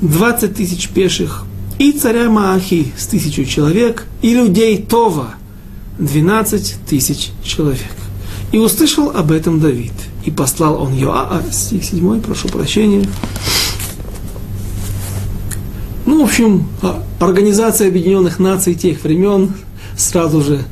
[0.00, 1.44] 20 тысяч пеших,
[1.80, 5.34] и царя Маахи с тысячу человек, и людей Това,
[5.98, 7.96] 12 тысяч человек.
[8.52, 9.94] И услышал об этом Давид.
[10.24, 13.04] И послал он Йоа, стих 7, прошу прощения.
[16.06, 19.50] Ну, в общем, а, Организация Объединенных Наций тех времен
[19.96, 20.64] сразу же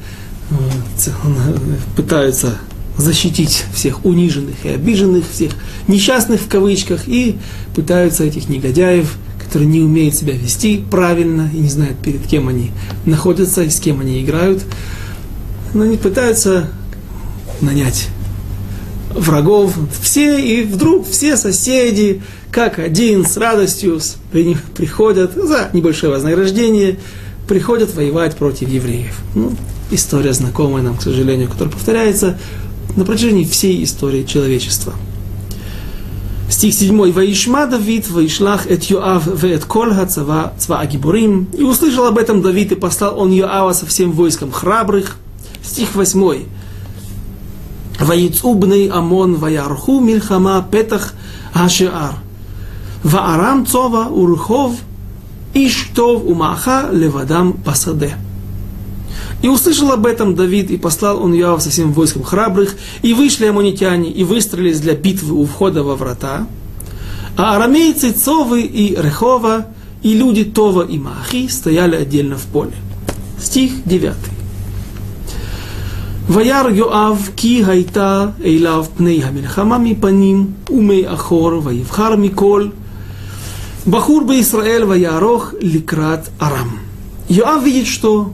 [1.96, 2.59] пытаются
[2.96, 5.53] защитить всех униженных и обиженных, всех
[5.86, 7.38] несчастных в кавычках, и
[7.74, 12.72] пытаются этих негодяев, которые не умеют себя вести правильно и не знают, перед кем они
[13.07, 14.64] находятся и с кем они играют,
[15.74, 16.68] но они пытаются
[17.61, 18.09] нанять
[19.11, 24.01] врагов, все, и вдруг все соседи, как один, с радостью
[24.76, 26.99] приходят за небольшое вознаграждение,
[27.49, 29.18] приходят воевать против евреев.
[29.34, 29.53] Ну,
[29.90, 32.38] история знакомая нам, к сожалению, которая повторяется
[32.96, 34.92] на протяжении всей истории человечества.
[36.51, 37.12] Стих 7.
[37.12, 41.49] «Ваишма Давид, ваишлах эт Йоав, веет кол цава, цва агибурим».
[41.57, 45.16] И услышал об этом Давид, и послал он Йоава со всем войском храбрых.
[45.62, 46.44] Стих 8.
[48.01, 51.14] «Ваицу бней Амон, ваярху мильхама петах
[51.53, 52.14] ашеар».
[53.05, 54.72] Ваарам цова урхов,
[55.58, 58.16] иштов умаха левадам пасаде.
[59.41, 63.45] И услышал об этом Давид, и послал он Иоав со всем войском храбрых, и вышли
[63.45, 66.47] амонитяне, и выстроились для битвы у входа во врата.
[67.36, 69.68] А арамейцы Цовы и Рехова,
[70.01, 72.74] и люди Това и Махи стояли отдельно в поле.
[73.39, 74.14] Стих 9.
[76.30, 82.68] וירא יואב כי הייתה אליו פני המלחמה מפנים ומאחור ויבחר מכל
[83.87, 86.79] Бахур бы Исраэль ваярох ликрат арам.
[87.29, 88.33] Йоав видит, что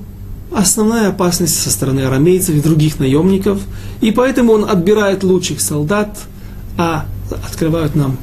[0.53, 3.61] основная опасность со стороны арамейцев и других наемников,
[4.01, 6.19] и поэтому он отбирает лучших солдат,
[6.77, 8.17] а открывают нам,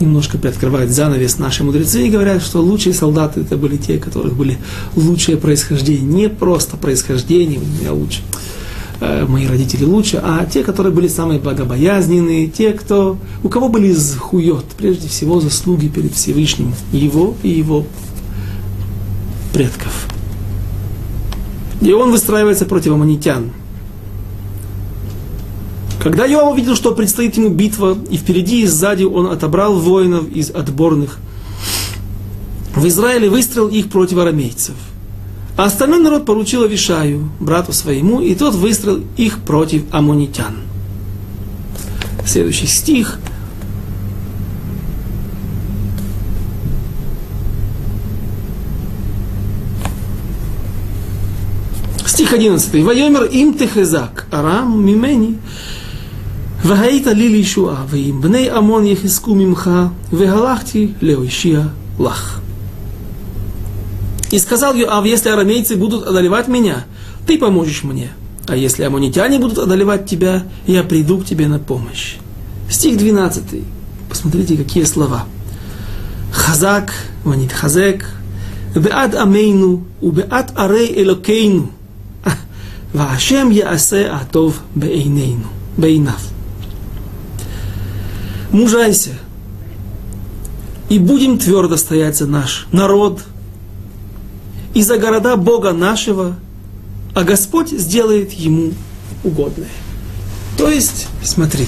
[0.00, 4.34] немножко приоткрывают занавес наши мудрецы и говорят, что лучшие солдаты это были те, у которых
[4.34, 4.58] были
[4.96, 8.22] лучшее происхождение, не просто происхождение, у меня лучше
[9.00, 14.64] мои родители лучше, а те, которые были самые благобоязненные, те, кто, у кого были хует,
[14.76, 17.86] прежде всего заслуги перед Всевышним, его и его
[19.52, 20.08] предков.
[21.80, 23.52] И он выстраивается против аммонитян.
[26.02, 30.50] Когда Йоав увидел, что предстоит ему битва, и впереди и сзади он отобрал воинов из
[30.50, 31.18] отборных,
[32.74, 34.74] в Израиле выстрелил их против арамейцев.
[35.57, 40.57] А остальной народ поручил Авишаю, брату своему, и тот выстрелил их против аммонитян.
[42.25, 43.27] Следующий стих –
[52.13, 52.83] Стих 11.
[52.83, 55.33] Вайомер им техезак, арам мимени,
[56.63, 59.71] והיית לי לישועה, ואם בני עמון יחזקו ממך,
[60.11, 61.61] והלכתי להושיע
[61.99, 62.39] לך.
[64.30, 66.84] И сказал Йоав, если арамейцы будут одолевать меня,
[67.26, 68.10] ты поможешь мне.
[68.46, 72.16] А если амунитяне будут одолевать тебя, я приду к тебе на помощь.
[72.70, 73.62] Стих 12.
[74.08, 75.24] Посмотрите, какие слова.
[76.32, 76.92] Хазак,
[77.24, 78.06] манит хазек,
[78.74, 81.70] беат амейну, убеат арей элокейну,
[82.92, 85.46] вашем яасе атов бейнейну,
[85.78, 86.20] бейнав.
[88.50, 89.10] Мужайся,
[90.90, 93.22] и будем твердо стоять за наш народ–
[94.74, 96.36] и за города Бога нашего,
[97.14, 98.72] а Господь сделает ему
[99.24, 99.68] угодное.
[100.56, 101.66] То есть, смотри,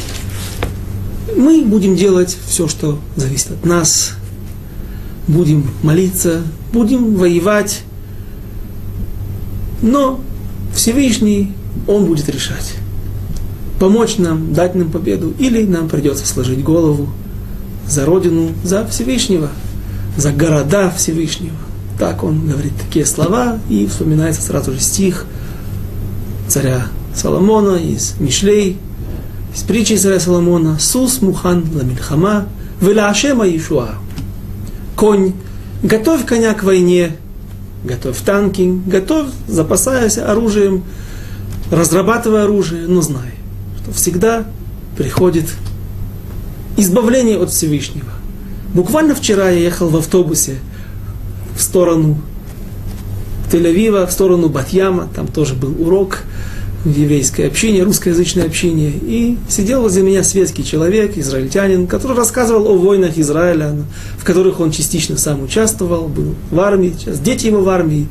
[1.37, 4.13] мы будем делать все, что зависит от нас,
[5.29, 6.43] будем молиться,
[6.73, 7.83] будем воевать,
[9.83, 10.21] но
[10.75, 11.53] Всевышний,
[11.87, 12.75] Он будет решать.
[13.79, 17.09] Помочь нам, дать нам победу, или нам придется сложить голову
[17.89, 19.49] за Родину, за Всевышнего,
[20.17, 21.57] за города Всевышнего.
[22.01, 25.27] Так он говорит такие слова, и вспоминается сразу же стих
[26.49, 28.79] царя Соломона из Мишлей,
[29.55, 32.49] из притчи царя Соломона, «Сус мухан ламильхама,
[32.81, 33.97] велашема Ишуа».
[34.97, 35.35] Конь,
[35.83, 37.19] готовь коня к войне,
[37.85, 40.85] готовь танки, готовь, запасаясь оружием,
[41.71, 43.35] разрабатывая оружие, но знай,
[43.83, 44.47] что всегда
[44.97, 45.51] приходит
[46.79, 48.09] избавление от Всевышнего.
[48.73, 50.61] Буквально вчера я ехал в автобусе
[51.57, 52.19] в сторону
[53.51, 56.25] Тель-Авива, в сторону Батьяма, там тоже был урок–
[56.85, 58.91] в еврейское общение, русскоязычное общение.
[58.91, 63.77] И сидел возле меня светский человек, израильтянин, который рассказывал о войнах Израиля,
[64.19, 68.09] в которых он частично сам участвовал, был в армии, сейчас дети его в армии.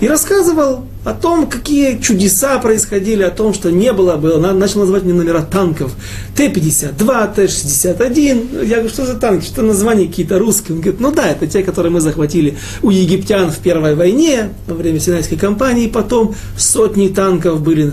[0.00, 5.04] И рассказывал о том, какие чудеса происходили, о том, что не было, было начал называть
[5.04, 5.92] мне номера танков.
[6.36, 8.66] Т-52, Т-61.
[8.66, 10.76] Я говорю, что за танки, что названия какие-то русские.
[10.76, 14.74] Он говорит, ну да, это те, которые мы захватили у египтян в Первой войне, во
[14.74, 15.88] время Синайской кампании.
[15.88, 17.92] Потом сотни танков были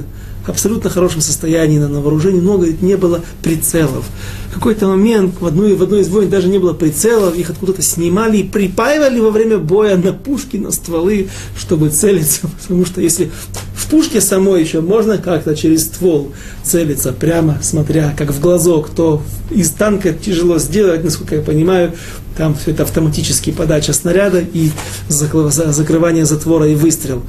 [0.50, 4.06] абсолютно хорошем состоянии, на вооружении много говорит, не было прицелов.
[4.50, 7.82] В какой-то момент в одной, в одной из войн даже не было прицелов, их откуда-то
[7.82, 12.48] снимали и припаивали во время боя на пушки, на стволы, чтобы целиться.
[12.62, 13.32] Потому что если
[13.76, 16.32] в пушке самой еще можно как-то через ствол
[16.64, 19.22] целиться, прямо смотря, как в глазок, то
[19.52, 21.94] из танка тяжело сделать, насколько я понимаю,
[22.38, 24.72] там все это автоматически подача снаряда и
[25.08, 27.24] закрывание затвора и выстрел.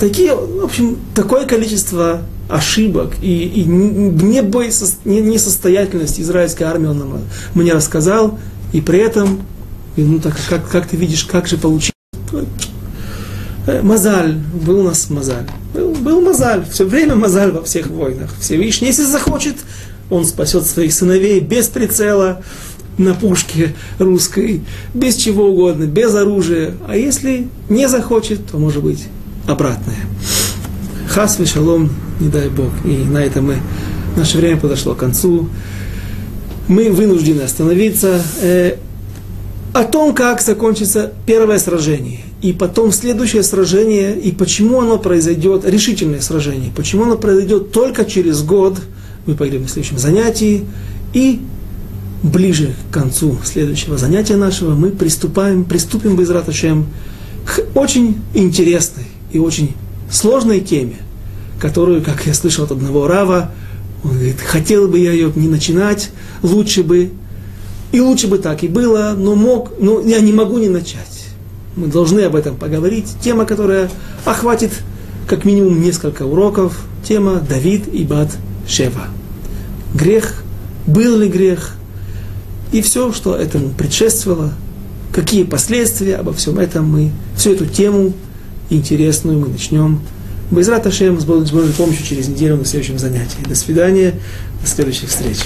[0.00, 4.40] Такие, в общем, такое количество ошибок и, и не
[5.20, 7.20] несостоятельность израильской армии он
[7.54, 8.38] мне рассказал,
[8.72, 9.42] и при этом,
[9.96, 11.92] ну так как, как ты видишь, как же получилось.
[13.66, 15.46] Э, мазаль, был у нас Мазаль.
[15.74, 18.30] Был, был Мазаль, все время Мазаль во всех войнах.
[18.40, 19.56] Всевышний, если захочет,
[20.08, 22.42] он спасет своих сыновей без прицела,
[22.96, 26.74] на пушке русской, без чего угодно, без оружия.
[26.86, 29.08] А если не захочет, то может быть
[29.46, 29.96] обратное.
[31.08, 32.70] Хас шалом, не дай Бог.
[32.84, 33.56] И на этом мы,
[34.16, 35.48] наше время подошло к концу.
[36.68, 38.22] Мы вынуждены остановиться.
[38.40, 38.76] Э,
[39.72, 46.20] о том, как закончится первое сражение, и потом следующее сражение, и почему оно произойдет, решительное
[46.20, 48.80] сражение, почему оно произойдет только через год,
[49.26, 50.64] мы поговорим в следующем занятии,
[51.12, 51.40] и
[52.22, 56.86] ближе к концу следующего занятия нашего мы приступаем, приступим без раташем
[57.44, 58.99] к очень интересной
[59.32, 59.74] и очень
[60.10, 60.96] сложной теме,
[61.60, 63.52] которую, как я слышал от одного Рава,
[64.02, 66.10] он говорит, хотел бы я ее не начинать,
[66.42, 67.10] лучше бы,
[67.92, 71.26] и лучше бы так и было, но мог, но я не могу не начать.
[71.76, 73.06] Мы должны об этом поговорить.
[73.22, 73.90] Тема, которая
[74.24, 74.72] охватит
[75.26, 76.80] как минимум несколько уроков.
[77.06, 79.08] Тема Давид и Бат Шева.
[79.94, 80.42] Грех,
[80.86, 81.74] был ли грех,
[82.72, 84.52] и все, что этому предшествовало,
[85.12, 88.12] какие последствия обо всем этом мы, всю эту тему
[88.70, 90.00] интересную мы начнем
[90.50, 93.38] Безрат Ашем с Божьей помощью через неделю на следующем занятии.
[93.46, 94.14] До свидания,
[94.60, 95.38] до следующих встреч.